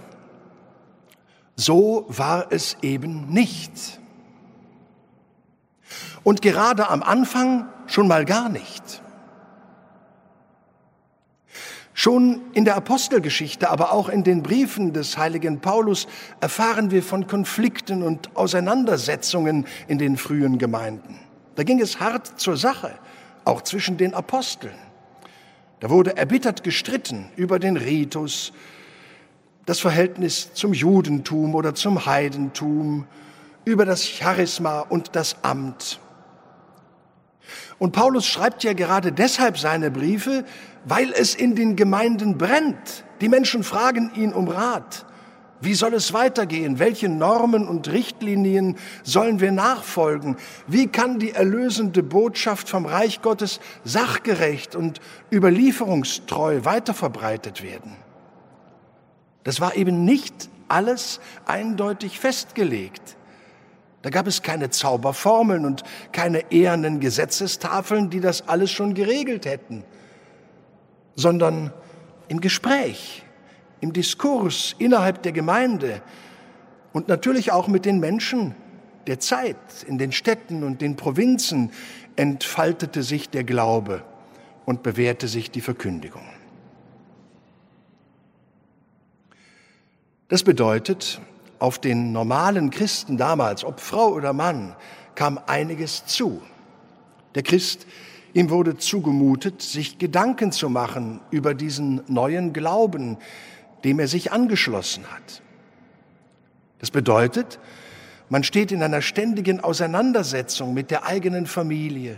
so 1.57 2.05
war 2.07 2.51
es 2.51 2.77
eben 2.81 3.27
nicht. 3.29 3.99
Und 6.23 6.41
gerade 6.41 6.89
am 6.89 7.03
Anfang 7.03 7.67
schon 7.87 8.07
mal 8.07 8.25
gar 8.25 8.47
nicht. 8.47 9.01
Schon 11.93 12.41
in 12.53 12.63
der 12.63 12.75
Apostelgeschichte, 12.75 13.71
aber 13.71 13.91
auch 13.91 14.07
in 14.07 14.23
den 14.23 14.43
Briefen 14.43 14.93
des 14.93 15.17
heiligen 15.17 15.61
Paulus 15.61 16.07
erfahren 16.39 16.91
wir 16.91 17.01
von 17.01 17.25
Konflikten 17.25 18.03
und 18.03 18.35
Auseinandersetzungen 18.35 19.65
in 19.87 19.97
den 19.97 20.15
frühen 20.15 20.59
Gemeinden. 20.59 21.19
Da 21.55 21.63
ging 21.63 21.81
es 21.81 21.99
hart 21.99 22.39
zur 22.39 22.55
Sache, 22.55 22.93
auch 23.45 23.63
zwischen 23.63 23.97
den 23.97 24.13
Aposteln. 24.13 24.75
Da 25.79 25.89
wurde 25.89 26.15
erbittert 26.15 26.63
gestritten 26.63 27.29
über 27.35 27.57
den 27.57 27.77
Ritus, 27.77 28.53
das 29.67 29.81
Verhältnis 29.81 30.53
zum 30.53 30.73
Judentum 30.73 31.53
oder 31.53 31.75
zum 31.75 32.05
Heidentum, 32.05 33.05
über 33.65 33.85
das 33.85 34.07
Charisma 34.07 34.79
und 34.79 35.09
das 35.17 35.43
Amt. 35.43 35.99
Und 37.77 37.91
Paulus 37.91 38.25
schreibt 38.25 38.63
ja 38.63 38.71
gerade 38.71 39.11
deshalb 39.11 39.59
seine 39.59 39.91
Briefe, 39.91 40.45
weil 40.85 41.11
es 41.11 41.35
in 41.35 41.53
den 41.55 41.75
Gemeinden 41.75 42.37
brennt. 42.37 43.03
Die 43.19 43.27
Menschen 43.27 43.61
fragen 43.63 44.09
ihn 44.15 44.31
um 44.31 44.47
Rat. 44.47 45.05
Wie 45.59 45.73
soll 45.73 45.95
es 45.95 46.13
weitergehen? 46.13 46.79
Welche 46.79 47.09
Normen 47.09 47.67
und 47.67 47.89
Richtlinien 47.89 48.77
sollen 49.03 49.41
wir 49.41 49.51
nachfolgen? 49.51 50.37
Wie 50.67 50.87
kann 50.87 51.19
die 51.19 51.31
erlösende 51.31 52.03
Botschaft 52.03 52.69
vom 52.69 52.85
Reich 52.85 53.21
Gottes 53.21 53.59
sachgerecht 53.83 54.77
und 54.77 55.01
überlieferungstreu 55.29 56.63
weiterverbreitet 56.63 57.63
werden? 57.63 58.06
Das 59.47 59.61
war 59.61 59.77
eben 59.77 60.03
nicht 60.03 60.49
alles 60.67 61.21
eindeutig 61.45 62.19
festgelegt. 62.19 63.15
Da 64.01 64.09
gab 64.09 64.27
es 64.27 64.41
keine 64.41 64.71
Zauberformeln 64.71 65.65
und 65.65 65.85
keine 66.11 66.51
ehernen 66.51 66.99
Gesetzestafeln, 66.99 68.09
die 68.09 68.19
das 68.19 68.49
alles 68.49 68.71
schon 68.71 68.93
geregelt 68.93 69.45
hätten, 69.45 69.85
sondern 71.15 71.71
im 72.27 72.41
Gespräch, 72.41 73.23
im 73.79 73.93
Diskurs 73.93 74.75
innerhalb 74.79 75.23
der 75.23 75.31
Gemeinde 75.31 76.01
und 76.91 77.07
natürlich 77.07 77.53
auch 77.53 77.69
mit 77.69 77.85
den 77.85 78.01
Menschen 78.01 78.53
der 79.07 79.21
Zeit 79.21 79.55
in 79.87 79.97
den 79.97 80.11
Städten 80.11 80.65
und 80.65 80.81
den 80.81 80.97
Provinzen 80.97 81.71
entfaltete 82.17 83.01
sich 83.01 83.29
der 83.29 83.45
Glaube 83.45 84.03
und 84.65 84.83
bewährte 84.83 85.29
sich 85.29 85.51
die 85.51 85.61
Verkündigung. 85.61 86.36
Das 90.29 90.43
bedeutet, 90.43 91.21
auf 91.59 91.79
den 91.79 92.11
normalen 92.11 92.69
Christen 92.69 93.17
damals, 93.17 93.63
ob 93.63 93.79
Frau 93.79 94.09
oder 94.09 94.33
Mann, 94.33 94.75
kam 95.15 95.39
einiges 95.47 96.05
zu. 96.05 96.41
Der 97.35 97.43
Christ, 97.43 97.87
ihm 98.33 98.49
wurde 98.49 98.77
zugemutet, 98.77 99.61
sich 99.61 99.97
Gedanken 99.99 100.51
zu 100.51 100.69
machen 100.69 101.21
über 101.31 101.53
diesen 101.53 102.01
neuen 102.07 102.51
Glauben, 102.51 103.17
dem 103.85 103.99
er 103.99 104.07
sich 104.07 104.33
angeschlossen 104.33 105.05
hat. 105.09 105.41
Das 106.79 106.91
bedeutet, 106.91 107.57
man 108.29 108.43
steht 108.43 108.73
in 108.73 108.83
einer 108.83 109.01
ständigen 109.01 109.61
Auseinandersetzung 109.61 110.73
mit 110.73 110.91
der 110.91 111.05
eigenen 111.05 111.47
Familie, 111.47 112.17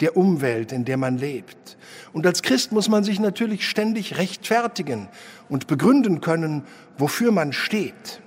der 0.00 0.16
Umwelt, 0.16 0.72
in 0.72 0.84
der 0.84 0.96
man 0.96 1.18
lebt. 1.18 1.76
Und 2.12 2.26
als 2.26 2.42
Christ 2.42 2.72
muss 2.72 2.88
man 2.88 3.04
sich 3.04 3.20
natürlich 3.20 3.68
ständig 3.68 4.18
rechtfertigen 4.18 5.08
und 5.52 5.66
begründen 5.66 6.22
können, 6.22 6.64
wofür 6.96 7.30
man 7.30 7.52
steht. 7.52 8.22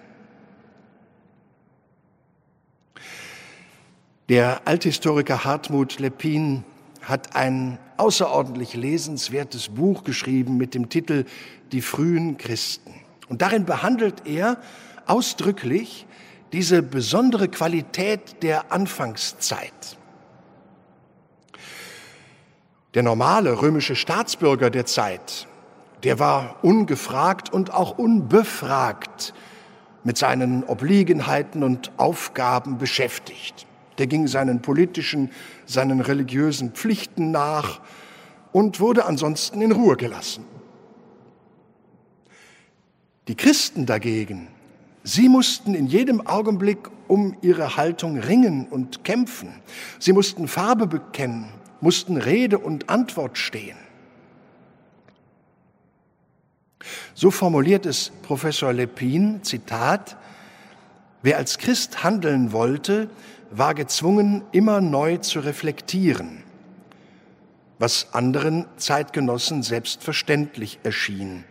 Der 4.30 4.62
Althistoriker 4.66 5.44
Hartmut 5.44 5.98
Lepin 5.98 6.64
hat 7.02 7.36
ein 7.36 7.80
außerordentlich 7.98 8.76
lesenswertes 8.76 9.70
Buch 9.70 10.04
geschrieben 10.04 10.58
mit 10.58 10.76
dem 10.76 10.90
Titel 10.90 11.26
Die 11.72 11.82
frühen 11.82 12.38
Christen. 12.38 12.94
Und 13.28 13.42
darin 13.42 13.66
behandelt 13.66 14.28
er 14.28 14.58
ausdrücklich 15.08 16.06
diese 16.54 16.84
besondere 16.84 17.48
Qualität 17.48 18.44
der 18.44 18.72
Anfangszeit. 18.72 19.98
Der 22.94 23.02
normale 23.02 23.64
römische 23.64 23.96
Staatsbürger 23.96 24.70
der 24.70 24.86
Zeit, 24.86 25.48
der 26.06 26.20
war 26.20 26.64
ungefragt 26.64 27.52
und 27.52 27.74
auch 27.74 27.98
unbefragt 27.98 29.34
mit 30.04 30.18
seinen 30.18 30.64
Obliegenheiten 30.64 31.64
und 31.64 31.92
Aufgaben 31.98 32.78
beschäftigt. 32.78 33.66
Der 33.98 34.08
ging 34.08 34.28
seinen 34.28 34.62
politischen, 34.62 35.32
seinen 35.66 36.02
religiösen 36.02 36.72
Pflichten 36.72 37.32
nach 37.32 37.82
und 38.52 38.80
wurde 38.80 39.06
ansonsten 39.06 39.62
in 39.62 39.72
Ruhe 39.72 39.98
gelassen. 39.98 40.46
Die 43.28 43.36
Christen 43.36 43.86
dagegen, 43.86 44.50
sie 45.04 45.28
mussten 45.28 45.74
in 45.74 45.88
jedem 45.88 46.26
Augenblick 46.28 46.90
um 47.08 47.36
ihre 47.42 47.78
Haltung 47.78 48.20
ringen 48.20 48.68
und 48.68 49.04
kämpfen. 49.04 49.50
Sie 50.00 50.14
mussten 50.14 50.48
Farbe 50.48 50.88
bekennen 50.88 51.52
mussten 51.86 52.18
Rede 52.18 52.58
und 52.58 52.90
Antwort 52.90 53.38
stehen. 53.38 53.78
So 57.14 57.32
formuliert 57.32 57.86
es 57.86 58.12
Professor 58.22 58.74
Lepin, 58.74 59.44
Zitat, 59.44 60.18
Wer 61.22 61.38
als 61.38 61.58
Christ 61.58 62.04
handeln 62.04 62.52
wollte, 62.52 63.10
war 63.50 63.74
gezwungen, 63.74 64.44
immer 64.52 64.80
neu 64.80 65.18
zu 65.18 65.40
reflektieren, 65.40 66.44
was 67.80 68.14
anderen 68.14 68.66
Zeitgenossen 68.78 69.64
selbstverständlich 69.64 70.80
erschien. 70.84 71.44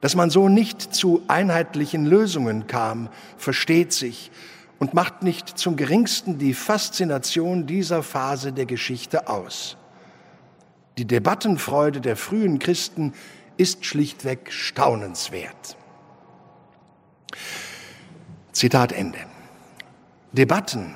Dass 0.00 0.16
man 0.16 0.30
so 0.30 0.48
nicht 0.48 0.94
zu 0.94 1.22
einheitlichen 1.28 2.06
Lösungen 2.06 2.66
kam, 2.66 3.10
versteht 3.36 3.92
sich, 3.92 4.30
und 4.78 4.94
macht 4.94 5.22
nicht 5.22 5.58
zum 5.58 5.76
geringsten 5.76 6.38
die 6.38 6.54
Faszination 6.54 7.66
dieser 7.66 8.02
Phase 8.02 8.52
der 8.52 8.66
Geschichte 8.66 9.28
aus. 9.28 9.76
Die 10.98 11.04
Debattenfreude 11.04 12.00
der 12.00 12.16
frühen 12.16 12.58
Christen 12.58 13.12
ist 13.56 13.84
schlichtweg 13.84 14.52
staunenswert. 14.52 15.76
Zitat 18.52 18.92
Ende. 18.92 19.18
Debatten, 20.32 20.94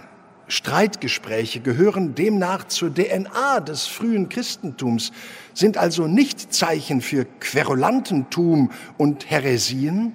Streitgespräche 0.49 1.61
gehören 1.61 2.15
demnach 2.15 2.69
zur 2.69 2.95
DNA 2.95 3.61
des 3.61 3.87
frühen 3.87 4.29
Christentums, 4.29 5.13
sind 5.55 5.77
also 5.77 6.07
nicht 6.07 6.55
Zeichen 6.55 7.01
für 7.01 7.25
Querulantentum 7.41 8.71
und 8.97 9.29
Häresien, 9.29 10.13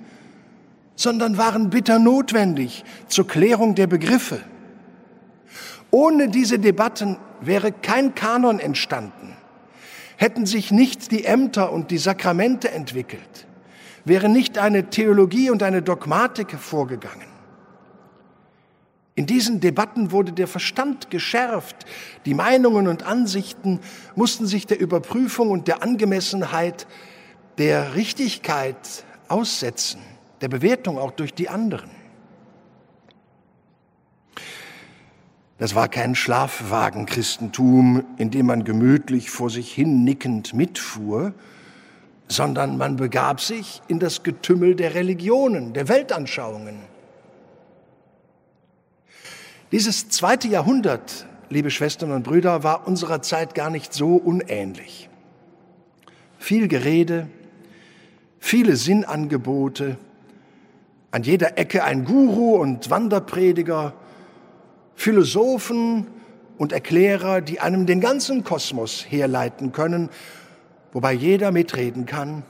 sondern 0.95 1.37
waren 1.37 1.69
bitter 1.69 1.99
notwendig 1.99 2.85
zur 3.07 3.27
Klärung 3.27 3.75
der 3.75 3.87
Begriffe. 3.87 4.39
Ohne 5.89 6.29
diese 6.29 6.59
Debatten 6.59 7.17
wäre 7.41 7.71
kein 7.71 8.15
Kanon 8.15 8.59
entstanden, 8.59 9.35
hätten 10.21 10.45
sich 10.45 10.69
nicht 10.71 11.11
die 11.11 11.25
Ämter 11.25 11.71
und 11.71 11.89
die 11.89 11.97
Sakramente 11.97 12.69
entwickelt, 12.69 13.47
wäre 14.05 14.29
nicht 14.29 14.59
eine 14.59 14.91
Theologie 14.91 15.49
und 15.49 15.63
eine 15.63 15.81
Dogmatik 15.81 16.51
hervorgegangen. 16.51 17.27
In 19.15 19.25
diesen 19.25 19.59
Debatten 19.59 20.11
wurde 20.11 20.31
der 20.31 20.47
Verstand 20.47 21.09
geschärft, 21.09 21.85
die 22.25 22.35
Meinungen 22.35 22.87
und 22.87 23.03
Ansichten 23.03 23.79
mussten 24.15 24.45
sich 24.45 24.67
der 24.67 24.79
Überprüfung 24.79 25.49
und 25.49 25.67
der 25.67 25.81
Angemessenheit, 25.81 26.85
der 27.57 27.95
Richtigkeit 27.95 29.03
aussetzen 29.27 30.01
der 30.41 30.49
Bewertung 30.49 30.97
auch 30.97 31.11
durch 31.11 31.33
die 31.33 31.49
anderen. 31.49 31.89
Das 35.61 35.75
war 35.75 35.87
kein 35.89 36.15
Schlafwagenchristentum, 36.15 38.03
in 38.17 38.31
dem 38.31 38.47
man 38.47 38.63
gemütlich 38.63 39.29
vor 39.29 39.51
sich 39.51 39.71
hin 39.71 40.03
nickend 40.03 40.55
mitfuhr, 40.55 41.35
sondern 42.27 42.79
man 42.79 42.95
begab 42.95 43.39
sich 43.39 43.83
in 43.87 43.99
das 43.99 44.23
Getümmel 44.23 44.73
der 44.75 44.95
Religionen, 44.95 45.73
der 45.73 45.87
Weltanschauungen. 45.87 46.77
Dieses 49.71 50.09
zweite 50.09 50.47
Jahrhundert, 50.47 51.27
liebe 51.51 51.69
Schwestern 51.69 52.11
und 52.11 52.23
Brüder, 52.23 52.63
war 52.63 52.87
unserer 52.87 53.21
Zeit 53.21 53.53
gar 53.53 53.69
nicht 53.69 53.93
so 53.93 54.15
unähnlich. 54.15 55.11
Viel 56.39 56.69
Gerede, 56.69 57.27
viele 58.39 58.77
Sinnangebote, 58.77 59.99
an 61.11 61.21
jeder 61.21 61.59
Ecke 61.59 61.83
ein 61.83 62.03
Guru 62.03 62.55
und 62.55 62.89
Wanderprediger, 62.89 63.93
Philosophen 65.01 66.05
und 66.59 66.73
Erklärer, 66.73 67.41
die 67.41 67.59
einem 67.59 67.87
den 67.87 68.01
ganzen 68.01 68.43
Kosmos 68.43 69.03
herleiten 69.09 69.71
können, 69.71 70.11
wobei 70.93 71.11
jeder 71.11 71.51
mitreden 71.51 72.05
kann. 72.05 72.43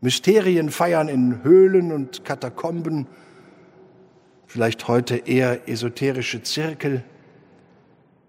Mysterien 0.00 0.72
feiern 0.72 1.06
in 1.06 1.44
Höhlen 1.44 1.92
und 1.92 2.24
Katakomben, 2.24 3.06
vielleicht 4.48 4.88
heute 4.88 5.14
eher 5.14 5.68
esoterische 5.68 6.42
Zirkel. 6.42 7.04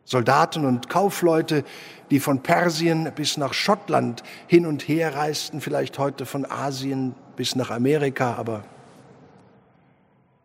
Soldaten 0.03 0.65
und 0.65 0.87
Kaufleute, 0.87 1.63
die 2.11 2.19
von 2.19 2.43
Persien 2.43 3.11
bis 3.15 3.37
nach 3.37 3.55
Schottland 3.55 4.21
hin 4.45 4.67
und 4.67 4.87
her 4.87 5.15
reisten, 5.15 5.61
vielleicht 5.61 5.97
heute 5.97 6.27
von 6.27 6.45
Asien 6.45 7.15
bis 7.37 7.55
nach 7.55 7.71
Amerika, 7.71 8.35
aber 8.35 8.63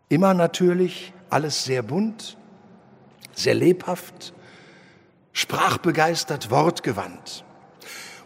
immer 0.09 0.33
natürlich 0.33 1.13
alles 1.31 1.65
sehr 1.65 1.83
bunt, 1.83 2.37
sehr 3.35 3.55
lebhaft, 3.55 4.35
sprachbegeistert, 5.33 6.51
wortgewandt. 6.51 7.45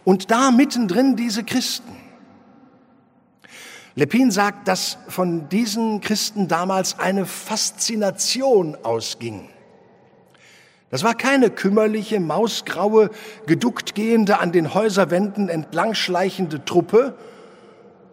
Und 0.03 0.31
da 0.31 0.51
mittendrin 0.51 1.15
diese 1.15 1.43
Christen. 1.43 1.95
Lepin 3.95 4.29
sagt, 4.29 4.67
dass 4.67 4.97
von 5.07 5.47
diesen 5.47 6.01
Christen 6.01 6.47
damals 6.47 6.99
eine 6.99 7.25
Faszination 7.25 8.77
ausging. 8.83 9.49
Das 10.91 11.03
war 11.03 11.15
keine 11.15 11.49
kümmerliche, 11.49 12.19
mausgraue, 12.19 13.09
geduckt 13.47 13.95
gehende, 13.95 14.39
an 14.39 14.51
den 14.51 14.73
Häuserwänden 14.73 15.49
entlangschleichende 15.49 16.63
Truppe, 16.65 17.17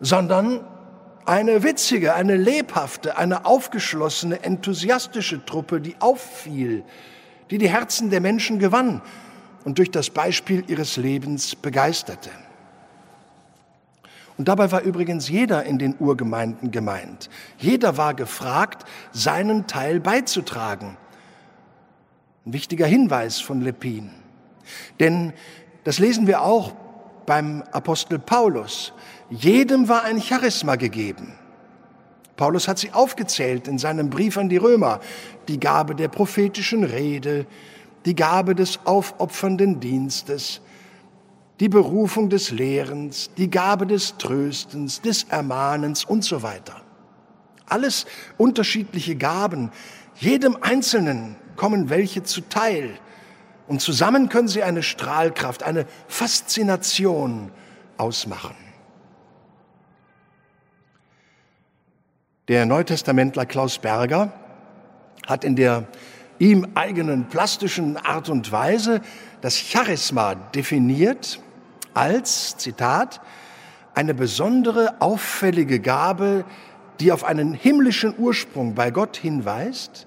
sondern 0.01 0.61
eine 1.25 1.63
witzige, 1.63 2.15
eine 2.15 2.37
lebhafte, 2.37 3.17
eine 3.17 3.47
aufgeschlossene, 3.47 4.43
enthusiastische 4.43 5.45
Truppe, 5.45 5.81
die 5.81 5.97
auffiel, 6.01 6.85
die 7.51 7.59
die 7.59 7.69
Herzen 7.69 8.11
der 8.11 8.21
Menschen 8.21 8.59
gewann 8.59 9.03
und 9.65 9.79
durch 9.79 9.91
das 9.91 10.11
Beispiel 10.11 10.65
ihres 10.69 10.97
Lebens 10.97 11.55
begeisterte. 11.55 12.31
Und 14.39 14.49
dabei 14.49 14.73
war 14.73 14.83
übrigens 14.83 15.29
jeder 15.29 15.65
in 15.65 15.79
den 15.79 15.95
Urgemeinden 15.99 16.71
gemeint. 16.71 17.29
Jeder 17.59 17.97
war 17.97 18.15
gefragt, 18.15 18.85
seinen 19.13 19.67
Teil 19.67 20.01
beizutragen. 20.01 20.97
Ein 22.47 22.53
wichtiger 22.53 22.87
Hinweis 22.87 23.41
von 23.41 23.61
Lepin. 23.61 24.11
Denn 24.99 25.33
das 25.85 25.99
lesen 25.99 26.27
wir 26.27 26.43
auch 26.43 26.73
beim 27.27 27.63
Apostel 27.73 28.19
Paulus. 28.19 28.93
Jedem 29.33 29.89
war 29.89 30.05
ein 30.05 30.21
Charisma 30.21 30.77
gegeben. 30.77 31.33
Paulus 32.37 32.69
hat 32.69 32.79
sie 32.79 32.93
aufgezählt 32.93 33.67
in 33.67 33.79
seinem 33.79 34.11
Brief 34.11 34.37
an 34.37 34.51
die 34.51 34.59
Römer. 34.59 35.01
Die 35.49 35.59
Gabe 35.59 35.95
der 35.95 36.09
prophetischen 36.09 36.85
Rede, 36.85 37.47
die 38.05 38.15
Gabe 38.15 38.55
des 38.55 38.81
aufopfernden 38.85 39.81
Dienstes, 39.81 40.61
die 41.61 41.71
Berufung 41.71 42.29
des 42.29 42.51
Lehrens, 42.51 43.31
die 43.39 43.49
Gabe 43.49 43.87
des 43.87 44.19
Tröstens, 44.19 45.01
des 45.01 45.25
Ermahnens 45.25 46.05
und 46.05 46.25
so 46.25 46.43
weiter. 46.43 46.83
Alles 47.65 48.05
unterschiedliche 48.37 49.17
Gaben. 49.17 49.71
Jedem 50.17 50.59
Einzelnen 50.61 51.37
kommen 51.57 51.89
welche 51.89 52.23
zuteil. 52.23 52.99
Und 53.67 53.81
zusammen 53.81 54.29
können 54.29 54.49
sie 54.49 54.63
eine 54.63 54.83
Strahlkraft, 54.83 55.63
eine 55.63 55.87
Faszination 56.07 57.51
ausmachen. 57.97 58.62
Der 62.53 62.67
Neutestamentler 62.67 63.47
Klaus 63.47 63.79
Berger 63.79 64.31
hat 65.27 65.43
in 65.43 65.57
der 65.57 65.89
ihm 66.39 66.69
eigenen 66.75 67.31
plastischen 67.31 67.97
Art 67.97 68.29
und 68.29 68.53
Weise 68.53 69.01
das 69.41 69.57
Charisma 69.57 70.35
definiert 70.35 71.41
als, 71.95 72.59
Zitat, 72.59 73.23
eine 73.95 74.13
besondere, 74.13 75.01
auffällige 75.01 75.81
Gabe, 75.81 76.45
die 77.01 77.11
auf 77.11 77.25
einen 77.25 77.55
himmlischen 77.55 78.13
Ursprung 78.19 78.75
bei 78.75 78.91
Gott 78.91 79.17
hinweist 79.17 80.07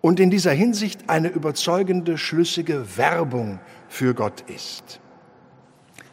und 0.00 0.18
in 0.18 0.30
dieser 0.30 0.52
Hinsicht 0.52 1.10
eine 1.10 1.28
überzeugende, 1.28 2.16
schlüssige 2.16 2.96
Werbung 2.96 3.60
für 3.86 4.14
Gott 4.14 4.44
ist. 4.48 4.98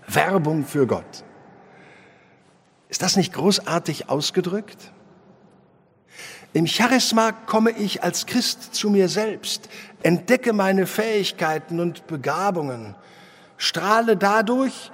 Werbung 0.09 0.65
für 0.65 0.87
Gott. 0.87 1.23
Ist 2.89 3.01
das 3.01 3.15
nicht 3.15 3.31
großartig 3.31 4.09
ausgedrückt? 4.09 4.91
Im 6.57 6.65
Charisma 6.65 7.33
komme 7.33 7.69
ich 7.69 8.01
als 8.01 8.25
Christ 8.25 8.73
zu 8.73 8.89
mir 8.89 9.09
selbst, 9.09 9.69
entdecke 10.01 10.53
meine 10.53 10.87
Fähigkeiten 10.87 11.79
und 11.79 12.07
Begabungen, 12.07 12.95
strahle 13.57 14.17
dadurch, 14.17 14.89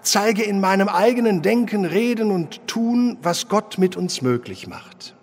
zeige 0.00 0.42
in 0.42 0.58
meinem 0.58 0.88
eigenen 0.88 1.42
Denken, 1.42 1.84
Reden 1.84 2.30
und 2.30 2.66
Tun, 2.66 3.18
was 3.20 3.48
Gott 3.48 3.76
mit 3.76 3.94
uns 3.94 4.22
möglich 4.22 4.66
macht. 4.66 5.14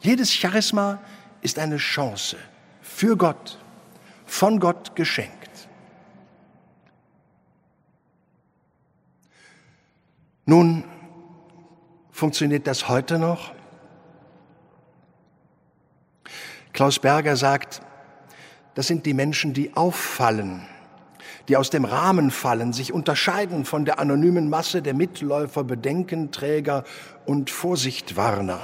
Jedes 0.00 0.34
Charisma 0.34 1.00
ist 1.40 1.58
eine 1.58 1.78
Chance 1.78 2.36
für 2.82 3.16
Gott, 3.16 3.58
von 4.26 4.60
Gott 4.60 4.94
geschenkt. 4.94 5.68
Nun, 10.44 10.84
funktioniert 12.10 12.66
das 12.66 12.88
heute 12.90 13.18
noch? 13.18 13.53
Klaus 16.74 16.98
Berger 16.98 17.36
sagt, 17.36 17.82
das 18.74 18.88
sind 18.88 19.06
die 19.06 19.14
Menschen, 19.14 19.54
die 19.54 19.76
auffallen, 19.76 20.66
die 21.46 21.56
aus 21.56 21.70
dem 21.70 21.84
Rahmen 21.84 22.32
fallen, 22.32 22.72
sich 22.72 22.92
unterscheiden 22.92 23.64
von 23.64 23.84
der 23.84 24.00
anonymen 24.00 24.50
Masse 24.50 24.82
der 24.82 24.92
Mitläufer, 24.92 25.62
Bedenkenträger 25.62 26.82
und 27.26 27.48
Vorsichtwarner. 27.48 28.60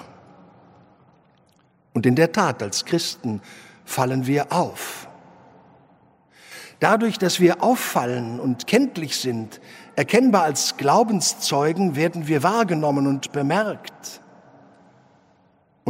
Und 1.92 2.04
in 2.04 2.16
der 2.16 2.32
Tat, 2.32 2.64
als 2.64 2.84
Christen 2.84 3.40
fallen 3.84 4.26
wir 4.26 4.52
auf. 4.52 5.08
Dadurch, 6.80 7.16
dass 7.16 7.38
wir 7.38 7.62
auffallen 7.62 8.40
und 8.40 8.66
kenntlich 8.66 9.18
sind, 9.18 9.60
erkennbar 9.94 10.42
als 10.42 10.76
Glaubenszeugen, 10.76 11.94
werden 11.94 12.26
wir 12.26 12.42
wahrgenommen 12.42 13.06
und 13.06 13.30
bemerkt. 13.30 14.20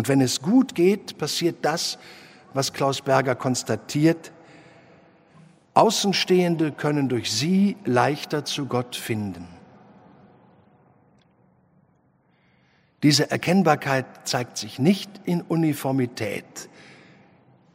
Und 0.00 0.08
wenn 0.08 0.22
es 0.22 0.40
gut 0.40 0.74
geht, 0.74 1.18
passiert 1.18 1.56
das, 1.60 1.98
was 2.54 2.72
Klaus 2.72 3.02
Berger 3.02 3.34
konstatiert. 3.34 4.32
Außenstehende 5.74 6.72
können 6.72 7.10
durch 7.10 7.30
sie 7.30 7.76
leichter 7.84 8.46
zu 8.46 8.64
Gott 8.64 8.96
finden. 8.96 9.46
Diese 13.02 13.30
Erkennbarkeit 13.30 14.26
zeigt 14.26 14.56
sich 14.56 14.78
nicht 14.78 15.10
in 15.26 15.42
Uniformität, 15.42 16.70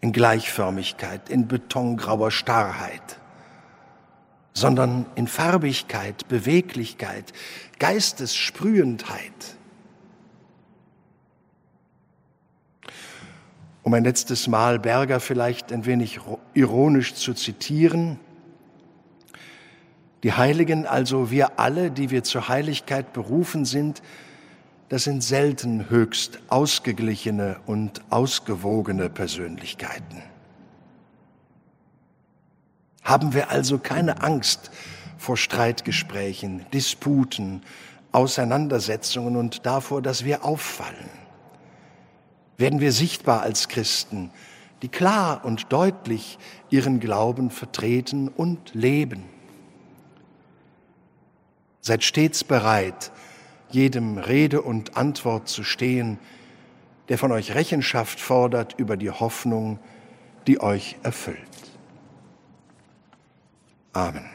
in 0.02 0.12
Gleichförmigkeit, 0.12 1.30
in 1.30 1.48
betongrauer 1.48 2.32
Starrheit, 2.32 3.20
sondern 4.52 5.06
in 5.14 5.28
Farbigkeit, 5.28 6.28
Beweglichkeit, 6.28 7.34
Geistessprühendheit. 7.78 9.55
Um 13.86 13.94
ein 13.94 14.04
letztes 14.04 14.48
Mal 14.48 14.80
Berger 14.80 15.20
vielleicht 15.20 15.72
ein 15.72 15.86
wenig 15.86 16.20
ironisch 16.56 17.14
zu 17.14 17.36
zitieren. 17.36 18.20
Die 20.24 20.34
Heiligen, 20.34 20.88
also 20.88 21.30
wir 21.30 21.60
alle, 21.60 21.92
die 21.92 22.10
wir 22.10 22.24
zur 22.24 22.50
Heiligkeit 22.50 23.14
berufen 23.14 23.64
sind, 23.64 24.02
das 24.90 25.04
sind 25.04 25.24
selten 25.24 25.88
höchst 25.88 26.40
ausgeglichene 26.48 27.58
und 27.68 28.02
ausgewogene 28.10 29.08
Persönlichkeiten. 29.08 30.24
Haben 33.04 33.36
wir 33.36 33.52
also 33.52 33.78
keine 33.78 34.24
Angst 34.24 34.72
vor 35.20 35.38
Streitgesprächen, 35.38 36.66
Disputen, 36.74 37.62
Auseinandersetzungen 38.12 39.36
und 39.36 39.68
davor, 39.68 40.02
dass 40.02 40.26
wir 40.26 40.44
auffallen 40.44 41.25
werden 42.58 42.80
wir 42.80 42.92
sichtbar 42.92 43.42
als 43.42 43.68
Christen, 43.68 44.32
die 44.82 44.90
klar 44.90 45.44
und 45.44 45.72
deutlich 45.72 46.38
ihren 46.70 47.00
Glauben 47.00 47.50
vertreten 47.50 48.28
und 48.28 48.74
leben. 48.74 49.24
Seid 51.82 52.04
stets 52.04 52.44
bereit, 52.44 53.12
jedem 53.70 54.18
Rede 54.18 54.62
und 54.62 54.98
Antwort 54.98 55.48
zu 55.48 55.64
stehen, 55.64 56.18
der 57.10 57.18
von 57.18 57.32
euch 57.32 57.54
Rechenschaft 57.54 58.20
fordert 58.20 58.74
über 58.78 58.98
die 58.98 59.12
Hoffnung, 59.12 59.80
die 60.48 60.62
euch 60.62 60.96
erfüllt. 61.04 61.40
Amen. 63.94 64.35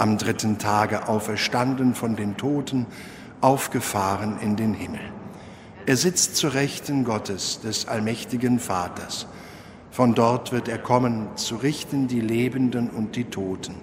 am 0.00 0.16
dritten 0.16 0.56
Tage 0.56 1.08
auferstanden 1.08 1.94
von 1.94 2.16
den 2.16 2.38
Toten, 2.38 2.86
aufgefahren 3.42 4.38
in 4.40 4.56
den 4.56 4.72
Himmel. 4.72 5.00
Er 5.84 5.96
sitzt 5.96 6.36
zu 6.36 6.48
Rechten 6.48 7.04
Gottes, 7.04 7.60
des 7.60 7.86
allmächtigen 7.86 8.58
Vaters. 8.60 9.26
Von 9.90 10.14
dort 10.14 10.52
wird 10.52 10.68
er 10.68 10.78
kommen, 10.78 11.28
zu 11.36 11.56
richten 11.56 12.08
die 12.08 12.20
Lebenden 12.20 12.88
und 12.88 13.14
die 13.14 13.24
Toten. 13.24 13.74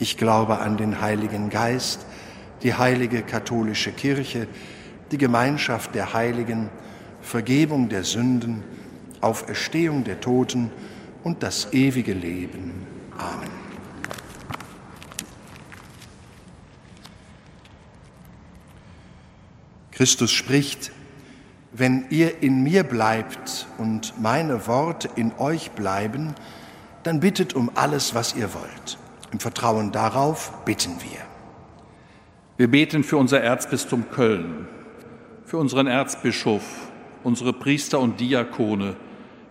Ich 0.00 0.16
glaube 0.16 0.58
an 0.58 0.76
den 0.76 1.00
Heiligen 1.00 1.50
Geist, 1.50 2.04
die 2.64 2.74
heilige 2.74 3.22
katholische 3.22 3.92
Kirche, 3.92 4.48
die 5.12 5.18
Gemeinschaft 5.18 5.94
der 5.94 6.14
Heiligen, 6.14 6.68
Vergebung 7.20 7.88
der 7.88 8.02
Sünden, 8.02 8.64
Auferstehung 9.20 10.02
der 10.02 10.20
Toten 10.20 10.72
und 11.22 11.44
das 11.44 11.72
ewige 11.72 12.12
Leben. 12.12 12.86
Amen. 13.16 13.67
Christus 19.98 20.30
spricht, 20.30 20.92
wenn 21.72 22.04
ihr 22.10 22.40
in 22.40 22.62
mir 22.62 22.84
bleibt 22.84 23.66
und 23.78 24.14
meine 24.22 24.68
Worte 24.68 25.10
in 25.16 25.32
euch 25.38 25.72
bleiben, 25.72 26.36
dann 27.02 27.18
bittet 27.18 27.54
um 27.54 27.68
alles, 27.74 28.14
was 28.14 28.36
ihr 28.36 28.54
wollt. 28.54 28.96
Im 29.32 29.40
Vertrauen 29.40 29.90
darauf 29.90 30.52
bitten 30.64 30.92
wir. 31.00 31.18
Wir 32.58 32.70
beten 32.70 33.02
für 33.02 33.16
unser 33.16 33.40
Erzbistum 33.40 34.08
Köln, 34.12 34.68
für 35.44 35.56
unseren 35.56 35.88
Erzbischof, 35.88 36.62
unsere 37.24 37.52
Priester 37.52 37.98
und 37.98 38.20
Diakone, 38.20 38.94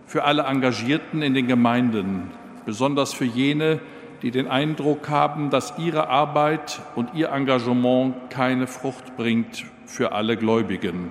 für 0.06 0.24
alle 0.24 0.44
Engagierten 0.44 1.20
in 1.20 1.34
den 1.34 1.46
Gemeinden, 1.46 2.30
besonders 2.64 3.12
für 3.12 3.26
jene, 3.26 3.80
die 4.22 4.30
den 4.30 4.48
Eindruck 4.48 5.10
haben, 5.10 5.50
dass 5.50 5.74
ihre 5.76 6.08
Arbeit 6.08 6.80
und 6.94 7.12
ihr 7.12 7.32
Engagement 7.32 8.30
keine 8.30 8.66
Frucht 8.66 9.14
bringt 9.18 9.66
für 9.88 10.12
alle 10.12 10.36
Gläubigen. 10.36 11.10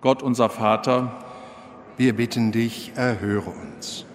Gott 0.00 0.22
unser 0.22 0.48
Vater, 0.48 1.12
wir 1.96 2.14
bitten 2.14 2.52
dich, 2.52 2.92
erhöre 2.94 3.50
uns. 3.50 4.06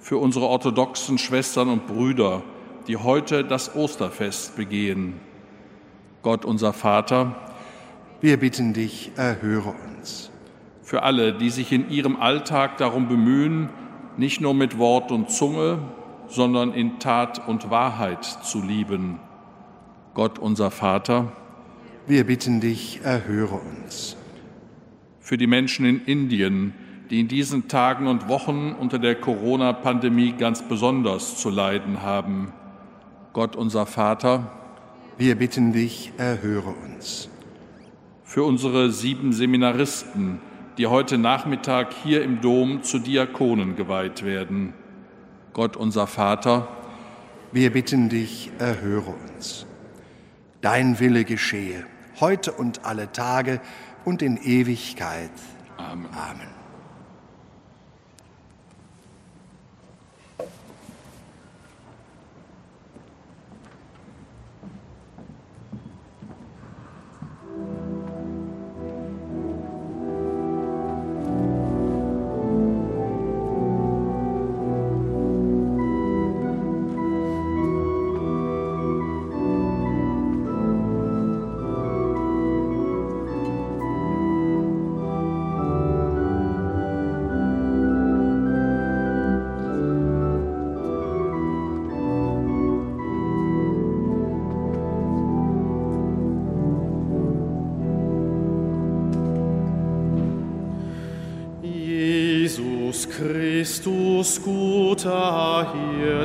Für 0.00 0.16
unsere 0.16 0.46
orthodoxen 0.46 1.18
Schwestern 1.18 1.68
und 1.68 1.86
Brüder, 1.86 2.42
die 2.86 2.96
heute 2.96 3.44
das 3.44 3.76
Osterfest 3.76 4.56
begehen. 4.56 5.20
Gott 6.22 6.46
unser 6.46 6.72
Vater, 6.72 7.36
wir 8.22 8.38
bitten 8.38 8.72
dich, 8.72 9.12
erhöre 9.16 9.74
uns. 9.94 10.30
Für 10.82 11.02
alle, 11.02 11.34
die 11.34 11.50
sich 11.50 11.70
in 11.72 11.90
ihrem 11.90 12.16
Alltag 12.16 12.78
darum 12.78 13.06
bemühen, 13.06 13.68
nicht 14.16 14.40
nur 14.40 14.54
mit 14.54 14.78
Wort 14.78 15.12
und 15.12 15.30
Zunge, 15.30 15.78
sondern 16.26 16.72
in 16.72 16.98
Tat 16.98 17.46
und 17.46 17.68
Wahrheit 17.68 18.24
zu 18.24 18.62
lieben. 18.62 19.20
Gott 20.14 20.38
unser 20.38 20.70
Vater, 20.70 21.32
wir 22.08 22.24
bitten 22.24 22.60
dich, 22.60 23.00
erhöre 23.04 23.56
uns. 23.56 24.16
Für 25.20 25.36
die 25.36 25.46
Menschen 25.46 25.84
in 25.84 26.04
Indien, 26.06 26.72
die 27.10 27.20
in 27.20 27.28
diesen 27.28 27.68
Tagen 27.68 28.06
und 28.06 28.28
Wochen 28.28 28.72
unter 28.72 28.98
der 28.98 29.14
Corona-Pandemie 29.14 30.32
ganz 30.32 30.62
besonders 30.62 31.36
zu 31.36 31.50
leiden 31.50 32.02
haben. 32.02 32.52
Gott 33.34 33.56
unser 33.56 33.84
Vater, 33.84 34.52
wir 35.18 35.34
bitten 35.36 35.72
dich, 35.72 36.12
erhöre 36.16 36.70
uns. 36.70 37.28
Für 38.24 38.44
unsere 38.44 38.90
sieben 38.90 39.34
Seminaristen, 39.34 40.40
die 40.78 40.86
heute 40.86 41.18
Nachmittag 41.18 41.92
hier 41.92 42.22
im 42.22 42.40
Dom 42.40 42.82
zu 42.82 43.00
Diakonen 43.00 43.76
geweiht 43.76 44.24
werden. 44.24 44.72
Gott 45.52 45.76
unser 45.76 46.06
Vater, 46.06 46.68
wir 47.52 47.70
bitten 47.70 48.08
dich, 48.08 48.50
erhöre 48.58 49.14
uns. 49.34 49.66
Dein 50.62 51.00
Wille 51.00 51.24
geschehe 51.24 51.84
heute 52.20 52.52
und 52.52 52.84
alle 52.84 53.12
Tage 53.12 53.60
und 54.04 54.22
in 54.22 54.36
Ewigkeit. 54.36 55.30
Amen. 55.76 56.08
Amen. 56.12 56.57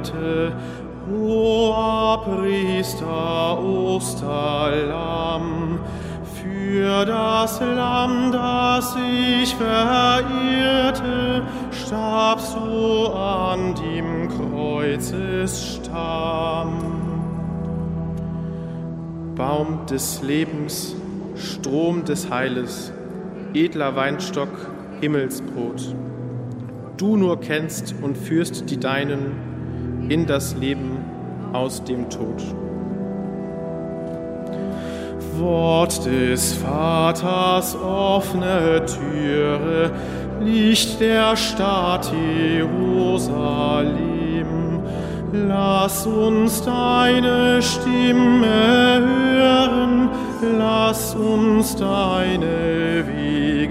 Hirte, 0.04 0.52
hoher 1.10 2.24
Priester, 2.26 3.60
Osterlamm, 3.64 5.40
für 6.42 7.06
das 7.06 7.62
Lamm, 7.62 8.32
das 8.32 8.96
ich 8.98 9.56
verirrte, 9.56 11.44
starbst 11.72 12.56
du 12.56 13.08
an 13.14 13.76
dem 13.76 14.28
Kreuzesstamm. 14.30 15.92
Baum 19.36 19.86
des 19.90 20.22
Lebens, 20.22 20.96
Strom 21.36 22.04
des 22.04 22.30
Heiles, 22.30 22.92
edler 23.54 23.96
Weinstock, 23.96 24.50
Himmelsbrot 25.02 25.96
du 26.98 27.18
nur 27.18 27.40
kennst 27.40 27.94
und 28.02 28.18
führst 28.18 28.70
die 28.70 28.80
Deinen 28.80 29.53
in 30.14 30.26
das 30.28 30.56
Leben 30.56 31.00
aus 31.54 31.84
dem 31.84 32.08
Tod. 32.08 32.44
Wort 35.40 36.06
des 36.06 36.54
Vaters, 36.54 37.76
offene 37.76 38.86
Türe, 38.86 39.90
Licht 40.40 41.00
der 41.02 41.36
Stadt 41.36 42.12
Jerusalem. 42.56 43.24
Lass 45.32 46.06
uns 46.06 46.62
deine 46.62 47.60
Stimme 47.64 49.02
hören, 49.08 50.10
lass 50.60 51.16
uns 51.16 51.76
deine 51.76 53.04
Wege 53.08 53.63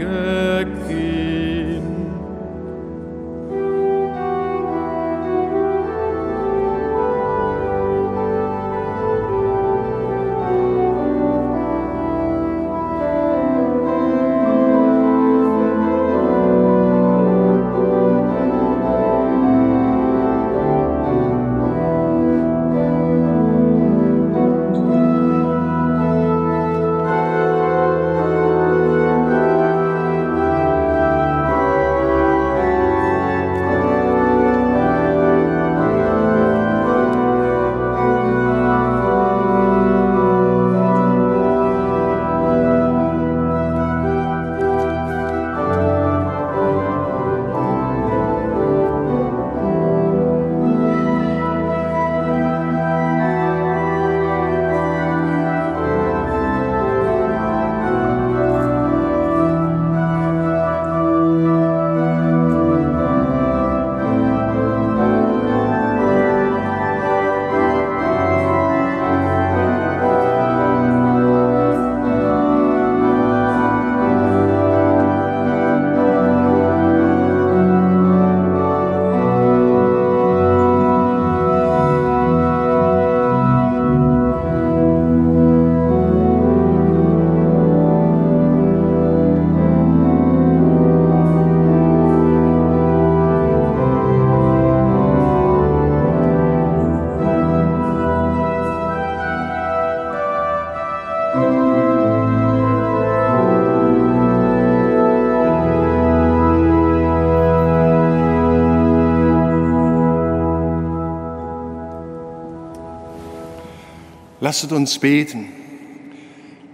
Lasset 114.52 114.72
uns 114.72 114.98
beten. 114.98 115.48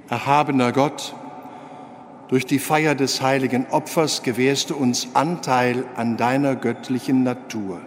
Erhabener 0.08 0.72
Gott, 0.72 1.14
durch 2.26 2.44
die 2.44 2.58
Feier 2.58 2.96
des 2.96 3.22
heiligen 3.22 3.68
Opfers 3.70 4.24
gewährst 4.24 4.70
du 4.70 4.74
uns 4.74 5.10
Anteil 5.14 5.84
an 5.94 6.16
deiner 6.16 6.56
göttlichen 6.56 7.22
Natur. 7.22 7.80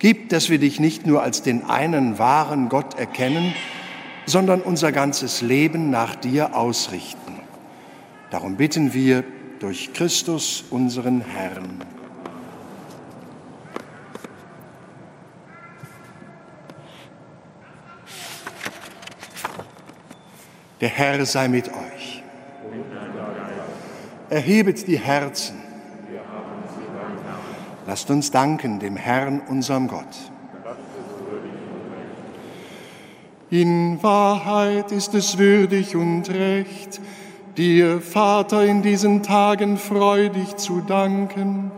Gib, 0.00 0.28
dass 0.28 0.50
wir 0.50 0.58
dich 0.58 0.80
nicht 0.80 1.06
nur 1.06 1.22
als 1.22 1.40
den 1.40 1.64
einen 1.64 2.18
wahren 2.18 2.68
Gott 2.68 2.98
erkennen, 2.98 3.54
sondern 4.26 4.60
unser 4.60 4.92
ganzes 4.92 5.40
Leben 5.40 5.88
nach 5.88 6.14
dir 6.14 6.54
ausrichten. 6.54 7.32
Darum 8.28 8.56
bitten 8.56 8.92
wir 8.92 9.24
durch 9.60 9.94
Christus, 9.94 10.62
unseren 10.68 11.22
Herrn. 11.22 11.82
Der 20.82 20.88
Herr 20.88 21.24
sei 21.24 21.46
mit 21.46 21.68
euch. 21.68 22.24
Erhebet 24.28 24.88
die 24.88 24.98
Herzen. 24.98 25.54
Lasst 27.86 28.10
uns 28.10 28.32
danken 28.32 28.80
dem 28.80 28.96
Herrn, 28.96 29.42
unserem 29.48 29.86
Gott. 29.86 30.32
In 33.48 34.02
Wahrheit 34.02 34.90
ist 34.90 35.14
es 35.14 35.38
würdig 35.38 35.94
und 35.94 36.28
recht, 36.30 37.00
dir, 37.56 38.00
Vater, 38.00 38.64
in 38.64 38.82
diesen 38.82 39.22
Tagen 39.22 39.76
freudig 39.76 40.56
zu 40.56 40.80
danken, 40.80 41.70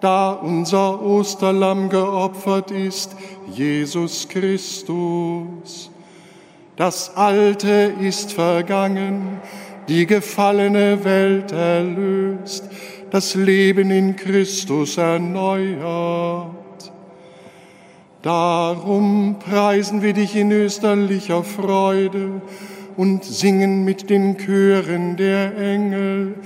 da 0.00 0.32
unser 0.32 1.00
Osterlamm 1.00 1.88
geopfert 1.88 2.72
ist, 2.72 3.14
Jesus 3.52 4.28
Christus. 4.28 5.89
Das 6.80 7.14
Alte 7.14 7.92
ist 8.00 8.32
vergangen, 8.32 9.38
die 9.86 10.06
gefallene 10.06 11.04
Welt 11.04 11.52
erlöst, 11.52 12.64
das 13.10 13.34
Leben 13.34 13.90
in 13.90 14.16
Christus 14.16 14.96
erneuert. 14.96 16.54
Darum 18.22 19.36
preisen 19.38 20.00
wir 20.00 20.14
dich 20.14 20.34
in 20.34 20.50
österlicher 20.52 21.44
Freude 21.44 22.40
und 22.96 23.24
singen 23.24 23.84
mit 23.84 24.08
den 24.08 24.38
Chören 24.38 25.18
der 25.18 25.54
Engel 25.58 26.36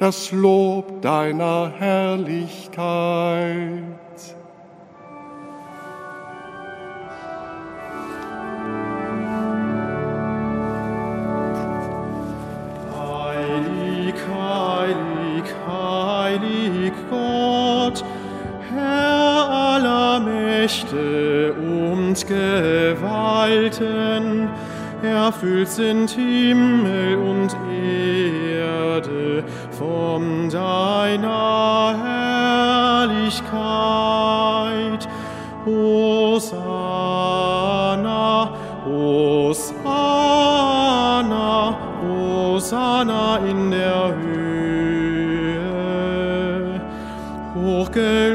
das 0.00 0.32
Lob 0.32 1.02
deiner 1.02 1.72
Herrlichkeit. 1.78 2.74
Mächte 20.64 21.52
und 21.52 22.16
Gewalten, 22.26 24.48
erfüllt 25.02 25.68
sind 25.68 26.10
Himmel 26.10 27.18
und 27.18 27.54
Erde 27.70 29.44
von 29.70 30.48
deiner 30.48 31.94
Herrlichkeit. 33.04 35.06
Hosanna, 35.66 36.48
Hosanna, 38.86 39.76
Hosanna 42.02 43.36
in 43.46 43.70
der 43.70 44.14
Höhe. 44.14 44.23
que 47.94 48.34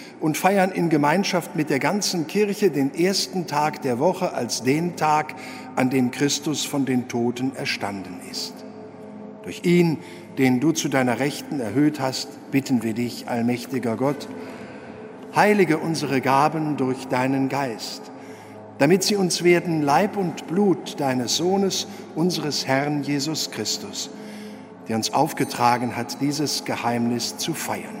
und 0.21 0.37
feiern 0.37 0.71
in 0.71 0.89
Gemeinschaft 0.89 1.55
mit 1.55 1.69
der 1.69 1.79
ganzen 1.79 2.27
Kirche 2.27 2.69
den 2.69 2.93
ersten 2.93 3.47
Tag 3.47 3.81
der 3.81 3.99
Woche 3.99 4.33
als 4.33 4.63
den 4.63 4.95
Tag, 4.95 5.35
an 5.75 5.89
dem 5.89 6.11
Christus 6.11 6.63
von 6.63 6.85
den 6.85 7.07
Toten 7.07 7.55
erstanden 7.55 8.19
ist. 8.29 8.53
Durch 9.43 9.63
ihn, 9.65 9.97
den 10.37 10.59
du 10.59 10.71
zu 10.71 10.89
deiner 10.89 11.19
Rechten 11.19 11.59
erhöht 11.59 11.99
hast, 11.99 12.51
bitten 12.51 12.83
wir 12.83 12.93
dich, 12.93 13.27
allmächtiger 13.27 13.97
Gott, 13.97 14.27
heilige 15.35 15.77
unsere 15.77 16.21
Gaben 16.21 16.77
durch 16.77 17.07
deinen 17.07 17.49
Geist, 17.49 18.11
damit 18.77 19.03
sie 19.03 19.15
uns 19.15 19.43
werden 19.43 19.81
Leib 19.81 20.17
und 20.17 20.47
Blut 20.47 20.99
deines 20.99 21.37
Sohnes, 21.37 21.87
unseres 22.15 22.67
Herrn 22.67 23.03
Jesus 23.03 23.49
Christus, 23.51 24.11
der 24.87 24.97
uns 24.97 25.13
aufgetragen 25.13 25.95
hat, 25.95 26.21
dieses 26.21 26.65
Geheimnis 26.65 27.37
zu 27.37 27.53
feiern. 27.53 28.00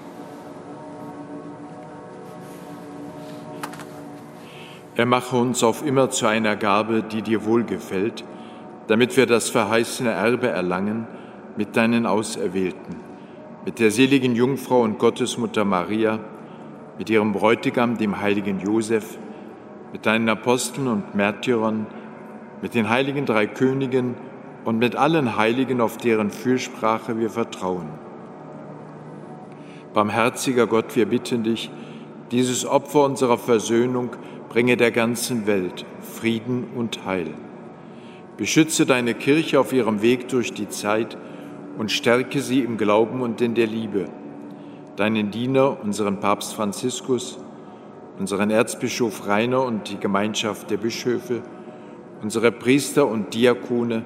Er 4.95 5.05
mache 5.05 5.37
uns 5.37 5.63
auf 5.63 5.85
immer 5.85 6.09
zu 6.09 6.27
einer 6.27 6.57
Gabe, 6.57 7.01
die 7.01 7.21
dir 7.21 7.45
wohlgefällt, 7.45 8.25
damit 8.87 9.15
wir 9.15 9.25
das 9.25 9.49
verheißene 9.49 10.11
Erbe 10.11 10.49
erlangen 10.49 11.07
mit 11.55 11.77
deinen 11.77 12.05
Auserwählten, 12.05 12.97
mit 13.65 13.79
der 13.79 13.89
seligen 13.91 14.35
Jungfrau 14.35 14.81
und 14.81 14.99
Gottesmutter 14.99 15.63
Maria, 15.63 16.19
mit 16.97 17.09
ihrem 17.09 17.31
Bräutigam, 17.31 17.97
dem 17.97 18.19
heiligen 18.19 18.59
Josef, 18.59 19.17
mit 19.93 20.05
deinen 20.05 20.27
Aposteln 20.27 20.87
und 20.87 21.15
Märtyrern, 21.15 21.87
mit 22.61 22.75
den 22.75 22.89
heiligen 22.89 23.25
drei 23.25 23.47
Königen 23.47 24.15
und 24.65 24.77
mit 24.77 24.97
allen 24.97 25.37
Heiligen, 25.37 25.79
auf 25.79 25.97
deren 25.97 26.31
Fürsprache 26.31 27.17
wir 27.17 27.29
vertrauen. 27.29 27.87
Barmherziger 29.93 30.67
Gott, 30.67 30.95
wir 30.97 31.05
bitten 31.05 31.43
dich, 31.43 31.71
dieses 32.31 32.65
Opfer 32.65 33.03
unserer 33.05 33.37
Versöhnung 33.37 34.11
bringe 34.51 34.75
der 34.75 34.91
ganzen 34.91 35.47
Welt 35.47 35.85
Frieden 36.01 36.65
und 36.75 37.05
Heil. 37.05 37.33
Beschütze 38.35 38.85
deine 38.85 39.13
Kirche 39.13 39.57
auf 39.61 39.71
ihrem 39.71 40.01
Weg 40.01 40.27
durch 40.27 40.51
die 40.51 40.67
Zeit 40.67 41.17
und 41.77 41.89
stärke 41.89 42.41
sie 42.41 42.59
im 42.59 42.75
Glauben 42.75 43.21
und 43.21 43.39
in 43.39 43.55
der 43.55 43.67
Liebe. 43.67 44.09
Deinen 44.97 45.31
Diener, 45.31 45.77
unseren 45.81 46.19
Papst 46.19 46.53
Franziskus, 46.53 47.39
unseren 48.19 48.49
Erzbischof 48.49 49.25
Rainer 49.25 49.63
und 49.63 49.89
die 49.89 49.97
Gemeinschaft 49.97 50.69
der 50.69 50.75
Bischöfe, 50.75 51.43
unsere 52.21 52.51
Priester 52.51 53.07
und 53.07 53.33
Diakone, 53.33 54.03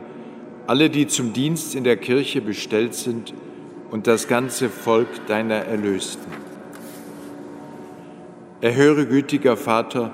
alle, 0.68 0.92
die 0.92 1.08
zum 1.08 1.34
Dienst 1.34 1.74
in 1.74 1.84
der 1.84 1.98
Kirche 1.98 2.42
bestellt 2.42 2.94
sind 2.94 3.34
und 3.90 4.06
das 4.06 4.28
ganze 4.28 4.70
Volk 4.70 5.26
deiner 5.26 5.56
Erlösten. 5.66 6.32
Erhöre, 8.62 9.08
gütiger 9.08 9.58
Vater, 9.58 10.14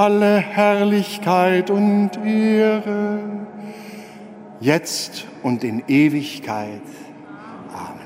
alle 0.00 0.38
Herrlichkeit 0.38 1.68
und 1.68 2.12
Ehre, 2.24 3.18
jetzt 4.58 5.26
und 5.42 5.62
in 5.62 5.82
Ewigkeit. 5.88 6.80
Amen. 7.70 8.00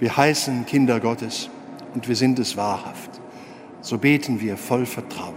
Wir 0.00 0.16
heißen 0.16 0.66
Kinder 0.66 0.98
Gottes 0.98 1.50
und 1.94 2.08
wir 2.08 2.16
sind 2.16 2.40
es 2.40 2.56
wahrhaft. 2.56 3.10
So 3.80 3.96
beten 3.96 4.40
wir 4.40 4.56
voll 4.56 4.86
Vertrauen. 4.86 5.34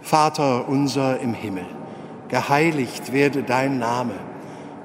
Vater 0.00 0.66
unser 0.66 1.20
im 1.20 1.34
Himmel, 1.34 1.66
geheiligt 2.30 3.12
werde 3.12 3.42
dein 3.42 3.78
Name, 3.78 4.14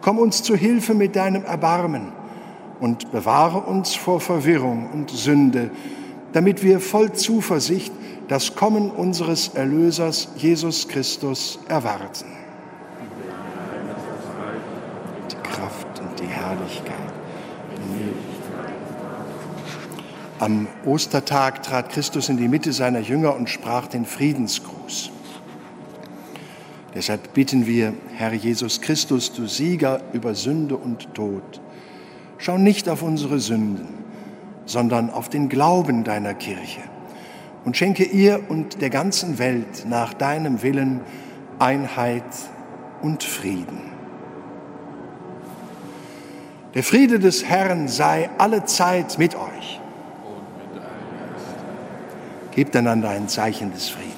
Komm 0.00 0.18
uns 0.18 0.42
zu 0.42 0.54
Hilfe 0.54 0.94
mit 0.94 1.16
deinem 1.16 1.44
Erbarmen 1.44 2.12
und 2.80 3.10
bewahre 3.10 3.58
uns 3.58 3.94
vor 3.94 4.20
Verwirrung 4.20 4.88
und 4.92 5.10
Sünde, 5.10 5.70
damit 6.32 6.62
wir 6.62 6.80
voll 6.80 7.12
Zuversicht 7.12 7.92
das 8.28 8.54
Kommen 8.54 8.90
unseres 8.90 9.48
Erlösers 9.48 10.28
Jesus 10.36 10.86
Christus 10.88 11.58
erwarten. 11.68 12.26
Die 15.30 15.48
Kraft 15.48 16.00
und 16.00 16.20
die 16.20 16.26
Herrlichkeit. 16.26 16.94
Am 20.40 20.68
Ostertag 20.84 21.64
trat 21.64 21.90
Christus 21.90 22.28
in 22.28 22.36
die 22.36 22.46
Mitte 22.46 22.72
seiner 22.72 23.00
Jünger 23.00 23.34
und 23.34 23.50
sprach 23.50 23.88
den 23.88 24.04
Friedensgruß. 24.04 25.10
Deshalb 26.98 27.32
bitten 27.32 27.68
wir, 27.68 27.94
Herr 28.16 28.32
Jesus 28.32 28.80
Christus, 28.80 29.32
du 29.32 29.46
Sieger 29.46 30.00
über 30.12 30.34
Sünde 30.34 30.76
und 30.76 31.14
Tod, 31.14 31.60
schau 32.38 32.58
nicht 32.58 32.88
auf 32.88 33.04
unsere 33.04 33.38
Sünden, 33.38 33.86
sondern 34.66 35.08
auf 35.08 35.28
den 35.28 35.48
Glauben 35.48 36.02
deiner 36.02 36.34
Kirche 36.34 36.80
und 37.64 37.76
schenke 37.76 38.02
ihr 38.02 38.40
und 38.48 38.82
der 38.82 38.90
ganzen 38.90 39.38
Welt 39.38 39.86
nach 39.88 40.12
deinem 40.12 40.64
Willen 40.64 41.02
Einheit 41.60 42.24
und 43.00 43.22
Frieden. 43.22 43.92
Der 46.74 46.82
Friede 46.82 47.20
des 47.20 47.44
Herrn 47.44 47.86
sei 47.86 48.28
alle 48.38 48.64
Zeit 48.64 49.20
mit 49.20 49.36
euch. 49.36 49.80
Gebt 52.56 52.74
einander 52.74 53.10
ein 53.10 53.28
Zeichen 53.28 53.72
des 53.72 53.88
Friedens. 53.88 54.17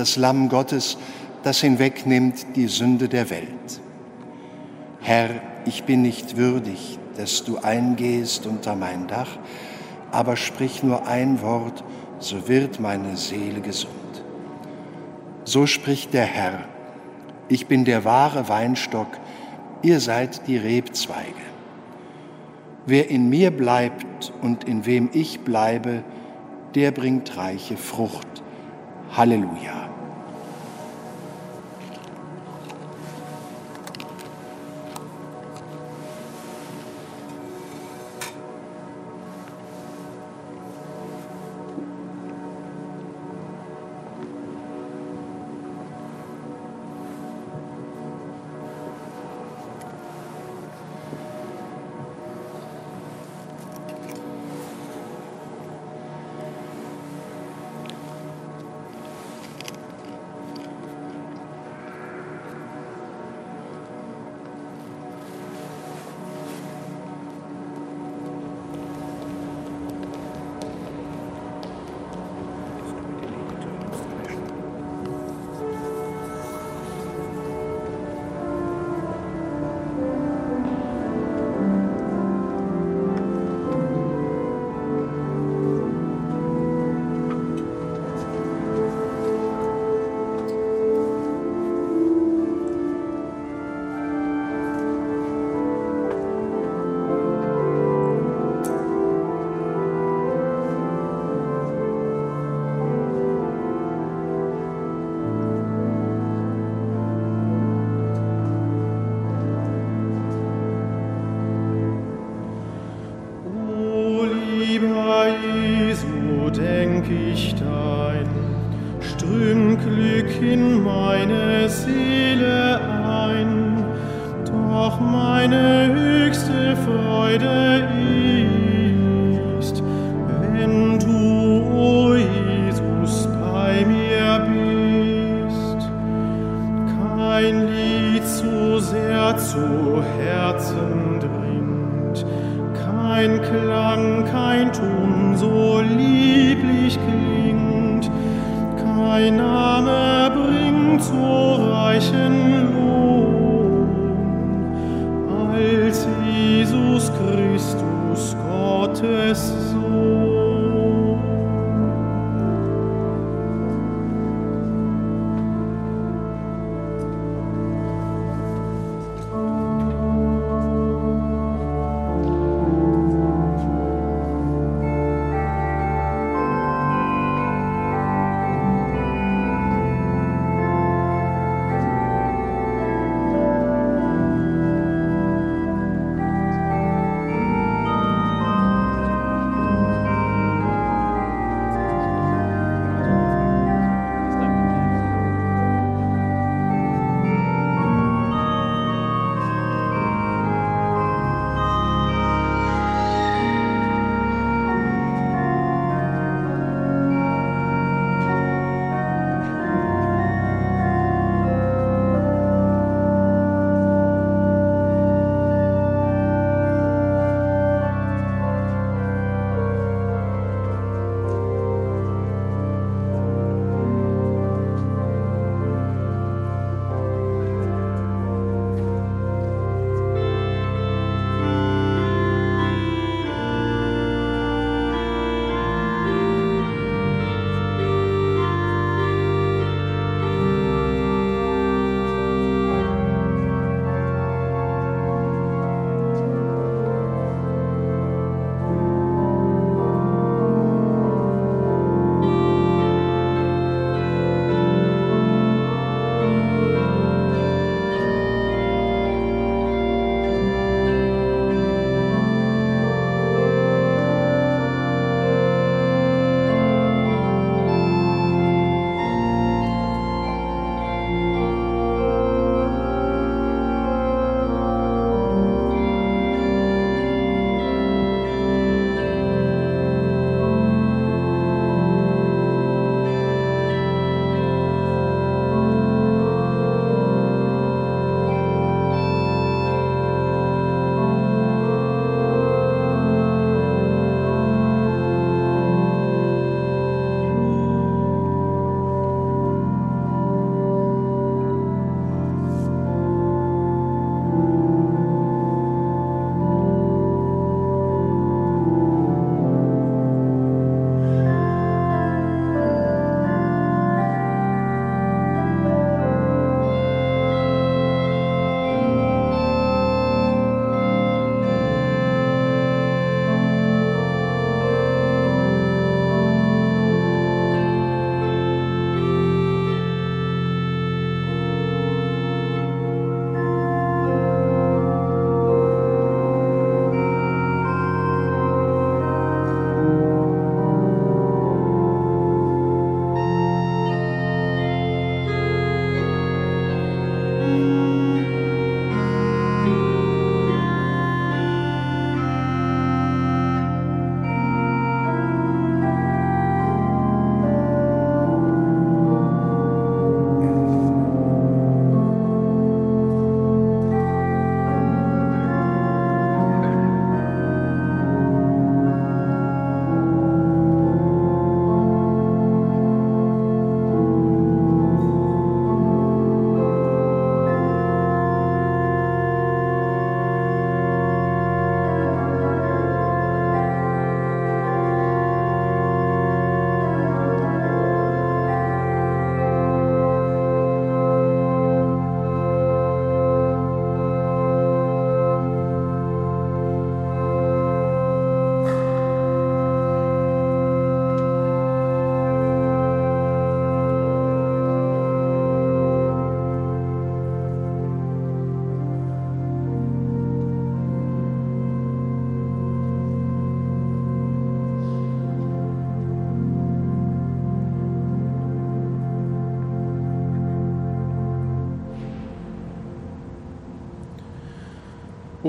das 0.00 0.16
Lamm 0.16 0.48
Gottes, 0.48 0.96
das 1.42 1.60
hinwegnimmt 1.60 2.56
die 2.56 2.68
Sünde 2.68 3.06
der 3.06 3.28
Welt. 3.28 3.80
Herr, 5.00 5.28
ich 5.66 5.84
bin 5.84 6.00
nicht 6.00 6.38
würdig, 6.38 6.98
dass 7.18 7.44
du 7.44 7.58
eingehst 7.58 8.46
unter 8.46 8.74
mein 8.76 9.08
Dach, 9.08 9.28
aber 10.10 10.36
sprich 10.36 10.82
nur 10.82 11.06
ein 11.06 11.42
Wort, 11.42 11.84
so 12.18 12.48
wird 12.48 12.80
meine 12.80 13.18
Seele 13.18 13.60
gesund. 13.60 13.92
So 15.44 15.66
spricht 15.66 16.14
der 16.14 16.24
Herr, 16.24 16.64
ich 17.48 17.66
bin 17.66 17.84
der 17.84 18.06
wahre 18.06 18.48
Weinstock, 18.48 19.08
ihr 19.82 20.00
seid 20.00 20.46
die 20.46 20.56
Rebzweige. 20.56 21.44
Wer 22.86 23.10
in 23.10 23.28
mir 23.28 23.50
bleibt 23.50 24.32
und 24.40 24.64
in 24.64 24.86
wem 24.86 25.10
ich 25.12 25.40
bleibe, 25.40 26.04
der 26.74 26.90
bringt 26.90 27.36
reiche 27.36 27.76
Frucht. 27.76 28.42
Halleluja. 29.14 29.89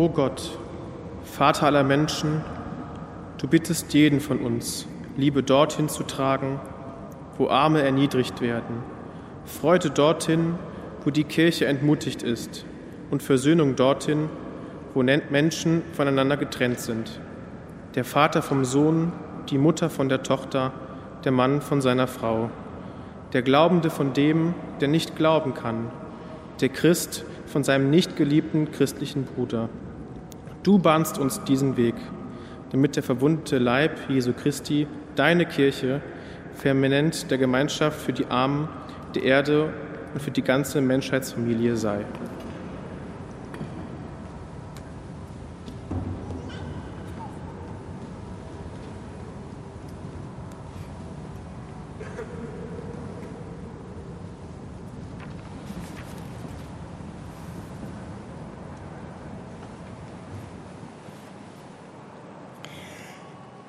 O 0.02 0.10
Gott, 0.10 0.58
Vater 1.24 1.68
aller 1.68 1.84
Menschen, 1.84 2.44
du 3.38 3.48
bittest 3.48 3.94
jeden 3.94 4.20
von 4.20 4.40
uns, 4.40 4.88
Liebe 5.16 5.44
dorthin 5.44 5.90
zu 5.90 6.02
tragen, 6.02 6.60
wo 7.38 7.50
Arme 7.50 7.84
erniedrigt 7.84 8.42
werden, 8.42 8.78
Freude 9.46 9.92
dorthin, 9.92 10.56
wo 11.06 11.12
die 11.12 11.24
Kirche 11.24 11.68
entmutigt 11.68 12.24
ist 12.24 12.66
und 13.12 13.22
Versöhnung 13.22 13.76
dorthin, 13.76 14.28
wo 14.96 15.04
Menschen 15.04 15.84
voneinander 15.94 16.36
getrennt 16.36 16.80
sind. 16.80 17.20
Der 17.94 18.04
Vater 18.04 18.42
vom 18.42 18.66
Sohn, 18.66 19.12
die 19.52 19.60
Mutter 19.60 19.92
von 19.92 20.10
der 20.10 20.24
Tochter, 20.24 20.72
der 21.26 21.32
Mann 21.32 21.62
von 21.62 21.80
seiner 21.80 22.08
Frau. 22.08 22.50
der 23.34 23.44
Glaubende 23.44 23.92
von 23.92 24.14
dem, 24.14 24.56
der 24.80 24.88
nicht 24.88 25.16
glauben 25.16 25.54
kann, 25.54 25.92
der 26.60 26.70
Christ 26.70 27.24
von 27.46 27.64
seinem 27.64 27.92
nicht 27.92 28.16
geliebten 28.16 28.72
christlichen 28.72 29.26
Bruder. 29.26 29.70
Du 30.64 30.78
bahnst 30.78 31.18
uns 31.18 31.44
diesen 31.44 31.76
Weg, 31.76 31.96
damit 32.72 32.96
der 32.96 33.02
verwundete 33.02 33.58
Leib 33.58 33.98
Jesu 34.10 34.32
Christi, 34.32 34.86
deine 35.16 35.48
Kirche, 35.48 36.02
permanent 36.62 37.32
der 37.32 37.40
Gemeinschaft 37.40 38.00
für 38.00 38.14
die 38.14 38.28
Armen 38.28 38.70
der 39.16 39.24
Erde 39.24 39.74
und 40.14 40.22
für 40.22 40.30
die 40.30 40.44
ganze 40.44 40.80
Menschheitsfamilie 40.80 41.76
sei. 41.78 42.06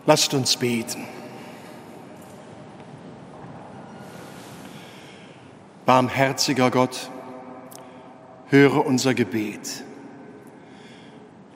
Lasst 0.05 0.35
uns 0.35 0.57
beten. 0.57 1.05
Barmherziger 5.87 6.73
Gott, 6.73 7.09
höre 8.49 8.85
unser 8.85 9.15
Gebet. 9.15 9.85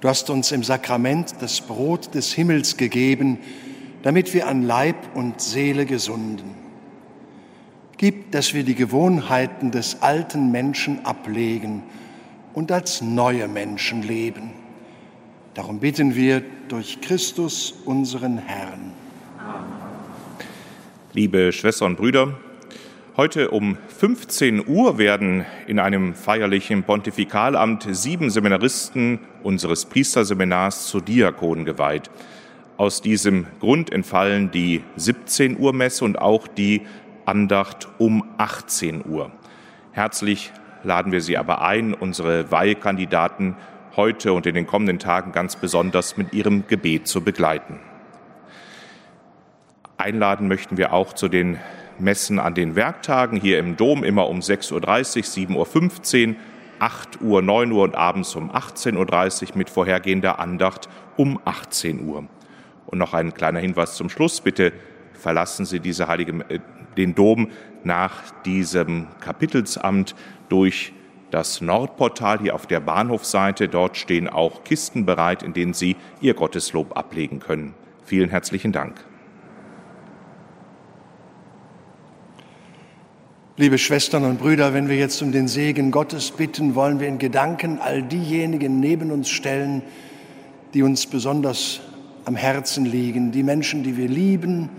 Du 0.00 0.08
hast 0.08 0.30
uns 0.30 0.52
im 0.52 0.62
Sakrament 0.62 1.34
das 1.40 1.60
Brot 1.60 2.14
des 2.14 2.32
Himmels 2.32 2.76
gegeben, 2.76 3.38
damit 4.02 4.32
wir 4.32 4.46
an 4.46 4.62
Leib 4.62 5.16
und 5.16 5.40
Seele 5.40 5.84
gesunden. 5.84 6.54
Gib, 7.96 8.30
dass 8.30 8.54
wir 8.54 8.62
die 8.62 8.76
Gewohnheiten 8.76 9.72
des 9.72 10.02
alten 10.02 10.52
Menschen 10.52 11.04
ablegen 11.04 11.82
und 12.54 12.70
als 12.70 13.00
neue 13.00 13.48
Menschen 13.48 14.02
leben 14.02 14.65
Darum 15.56 15.80
bitten 15.80 16.14
wir 16.14 16.42
durch 16.68 17.00
Christus, 17.00 17.72
unseren 17.86 18.36
Herrn. 18.36 18.92
Liebe 21.14 21.50
Schwestern 21.50 21.92
und 21.92 21.96
Brüder, 21.96 22.34
heute 23.16 23.48
um 23.48 23.78
15 23.88 24.68
Uhr 24.68 24.98
werden 24.98 25.46
in 25.66 25.78
einem 25.78 26.14
feierlichen 26.14 26.82
Pontifikalamt 26.82 27.88
sieben 27.90 28.28
Seminaristen 28.28 29.20
unseres 29.42 29.86
Priesterseminars 29.86 30.88
zu 30.88 31.00
Diakonen 31.00 31.64
geweiht. 31.64 32.10
Aus 32.76 33.00
diesem 33.00 33.46
Grund 33.58 33.90
entfallen 33.90 34.50
die 34.50 34.82
17 34.96 35.58
Uhr 35.58 35.72
Messe 35.72 36.04
und 36.04 36.18
auch 36.18 36.48
die 36.48 36.82
Andacht 37.24 37.88
um 37.96 38.24
18 38.36 39.06
Uhr. 39.08 39.32
Herzlich 39.92 40.52
laden 40.82 41.12
wir 41.12 41.22
Sie 41.22 41.38
aber 41.38 41.62
ein, 41.62 41.94
unsere 41.94 42.50
Weihekandidaten 42.50 43.56
heute 43.96 44.32
und 44.32 44.46
in 44.46 44.54
den 44.54 44.66
kommenden 44.66 44.98
Tagen 44.98 45.32
ganz 45.32 45.56
besonders 45.56 46.16
mit 46.16 46.32
ihrem 46.32 46.66
Gebet 46.66 47.06
zu 47.08 47.22
begleiten. 47.22 47.80
Einladen 49.96 50.48
möchten 50.48 50.76
wir 50.76 50.92
auch 50.92 51.14
zu 51.14 51.28
den 51.28 51.58
Messen 51.98 52.38
an 52.38 52.54
den 52.54 52.76
Werktagen 52.76 53.40
hier 53.40 53.58
im 53.58 53.76
Dom 53.76 54.04
immer 54.04 54.28
um 54.28 54.40
6.30 54.40 55.52
Uhr, 55.52 55.64
7.15 55.64 56.28
Uhr, 56.28 56.36
8 56.78 57.20
Uhr, 57.22 57.42
9 57.42 57.72
Uhr 57.72 57.84
und 57.84 57.94
abends 57.94 58.34
um 58.36 58.50
18.30 58.50 59.50
Uhr 59.50 59.56
mit 59.56 59.70
vorhergehender 59.70 60.38
Andacht 60.38 60.88
um 61.16 61.40
18 61.44 62.06
Uhr. 62.06 62.26
Und 62.86 62.98
noch 62.98 63.14
ein 63.14 63.32
kleiner 63.32 63.60
Hinweis 63.60 63.96
zum 63.96 64.10
Schluss. 64.10 64.40
Bitte 64.40 64.72
verlassen 65.14 65.64
Sie 65.64 65.80
diese 65.80 66.06
heilige, 66.06 66.44
äh, 66.48 66.60
den 66.96 67.14
Dom 67.14 67.50
nach 67.84 68.30
diesem 68.44 69.06
Kapitelsamt 69.20 70.14
durch 70.48 70.92
das 71.36 71.60
Nordportal 71.60 72.38
hier 72.40 72.54
auf 72.54 72.64
der 72.64 72.80
Bahnhofseite. 72.80 73.68
Dort 73.68 73.98
stehen 73.98 74.26
auch 74.26 74.64
Kisten 74.64 75.04
bereit, 75.04 75.42
in 75.42 75.52
denen 75.52 75.74
Sie 75.74 75.96
Ihr 76.22 76.32
Gotteslob 76.32 76.96
ablegen 76.96 77.40
können. 77.40 77.74
Vielen 78.06 78.30
herzlichen 78.30 78.72
Dank. 78.72 79.04
Liebe 83.58 83.76
Schwestern 83.76 84.24
und 84.24 84.38
Brüder, 84.38 84.72
wenn 84.72 84.88
wir 84.88 84.96
jetzt 84.96 85.20
um 85.20 85.30
den 85.30 85.46
Segen 85.46 85.90
Gottes 85.90 86.30
bitten, 86.30 86.74
wollen 86.74 87.00
wir 87.00 87.08
in 87.08 87.18
Gedanken 87.18 87.80
all 87.80 88.02
diejenigen 88.02 88.80
neben 88.80 89.10
uns 89.10 89.28
stellen, 89.28 89.82
die 90.72 90.82
uns 90.82 91.06
besonders 91.06 91.80
am 92.24 92.34
Herzen 92.34 92.86
liegen, 92.86 93.30
die 93.30 93.42
Menschen, 93.42 93.82
die 93.82 93.98
wir 93.98 94.08
lieben, 94.08 94.70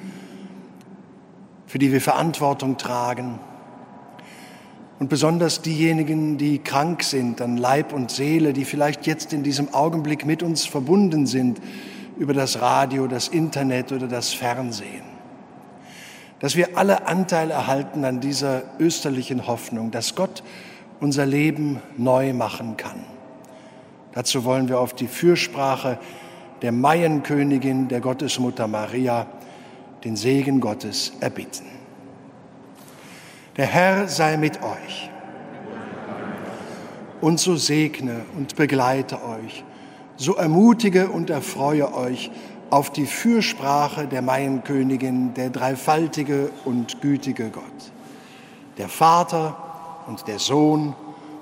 für 1.67 1.77
die 1.77 1.91
wir 1.91 2.01
Verantwortung 2.01 2.77
tragen 2.77 3.37
und 4.99 5.09
besonders 5.09 5.61
diejenigen, 5.61 6.37
die 6.37 6.59
krank 6.59 7.03
sind 7.03 7.41
an 7.41 7.57
Leib 7.57 7.93
und 7.93 8.09
Seele, 8.09 8.53
die 8.53 8.65
vielleicht 8.65 9.05
jetzt 9.05 9.31
in 9.31 9.43
diesem 9.43 9.73
Augenblick 9.73 10.25
mit 10.25 10.41
uns 10.41 10.65
verbunden 10.65 11.27
sind 11.27 11.61
über 12.17 12.33
das 12.33 12.61
Radio, 12.61 13.07
das 13.07 13.27
Internet 13.27 13.91
oder 13.91 14.07
das 14.07 14.33
Fernsehen. 14.33 15.03
Dass 16.39 16.55
wir 16.55 16.77
alle 16.77 17.07
Anteil 17.07 17.51
erhalten 17.51 18.05
an 18.05 18.19
dieser 18.19 18.63
österlichen 18.79 19.45
Hoffnung, 19.45 19.91
dass 19.91 20.15
Gott 20.15 20.43
unser 20.99 21.25
Leben 21.25 21.79
neu 21.97 22.33
machen 22.33 22.75
kann. 22.75 23.03
Dazu 24.13 24.45
wollen 24.45 24.67
wir 24.67 24.79
auf 24.79 24.93
die 24.93 25.07
Fürsprache 25.07 25.99
der 26.63 26.71
Maienkönigin, 26.71 27.87
der 27.87 28.01
Gottesmutter 28.01 28.67
Maria, 28.67 29.27
den 30.03 30.15
Segen 30.15 30.59
Gottes 30.59 31.13
erbitten. 31.19 31.76
Der 33.57 33.65
Herr 33.65 34.07
sei 34.07 34.37
mit 34.37 34.61
euch. 34.61 35.09
Und 37.19 37.39
so 37.39 37.55
segne 37.55 38.21
und 38.37 38.55
begleite 38.55 39.23
euch, 39.23 39.63
so 40.15 40.35
ermutige 40.35 41.09
und 41.09 41.31
erfreue 41.31 41.91
euch 41.95 42.29
auf 42.69 42.91
die 42.91 43.07
Fürsprache 43.07 44.07
der 44.07 44.21
Maienkönigin, 44.21 45.33
der 45.33 45.49
dreifaltige 45.49 46.51
und 46.65 47.01
gütige 47.01 47.49
Gott, 47.49 47.63
der 48.77 48.89
Vater 48.89 49.57
und 50.05 50.27
der 50.27 50.37
Sohn 50.37 50.95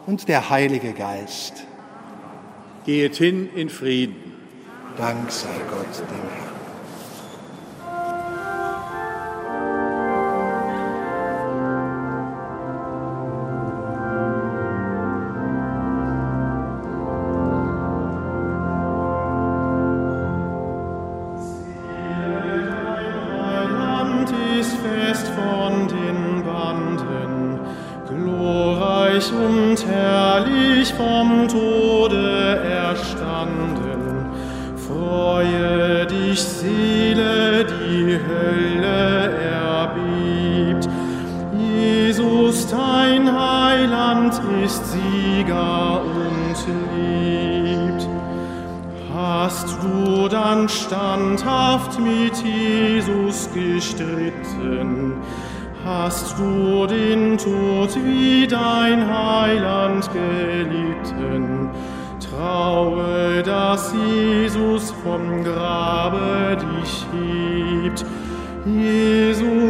und 0.05 0.29
der 0.29 0.49
Heilige 0.49 0.93
Geist. 0.93 1.65
Geht 2.85 3.17
hin 3.17 3.49
in 3.53 3.69
Frieden. 3.69 4.33
Dank 4.97 5.29
sei 5.29 5.49
Gott 5.69 5.99
dem 6.09 6.29
Herrn. 6.35 6.44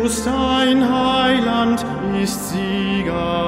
Jesus, 0.06 0.24
dein 0.24 0.88
Heiland, 0.88 1.84
ist 2.22 2.51
Sieger 2.51 3.45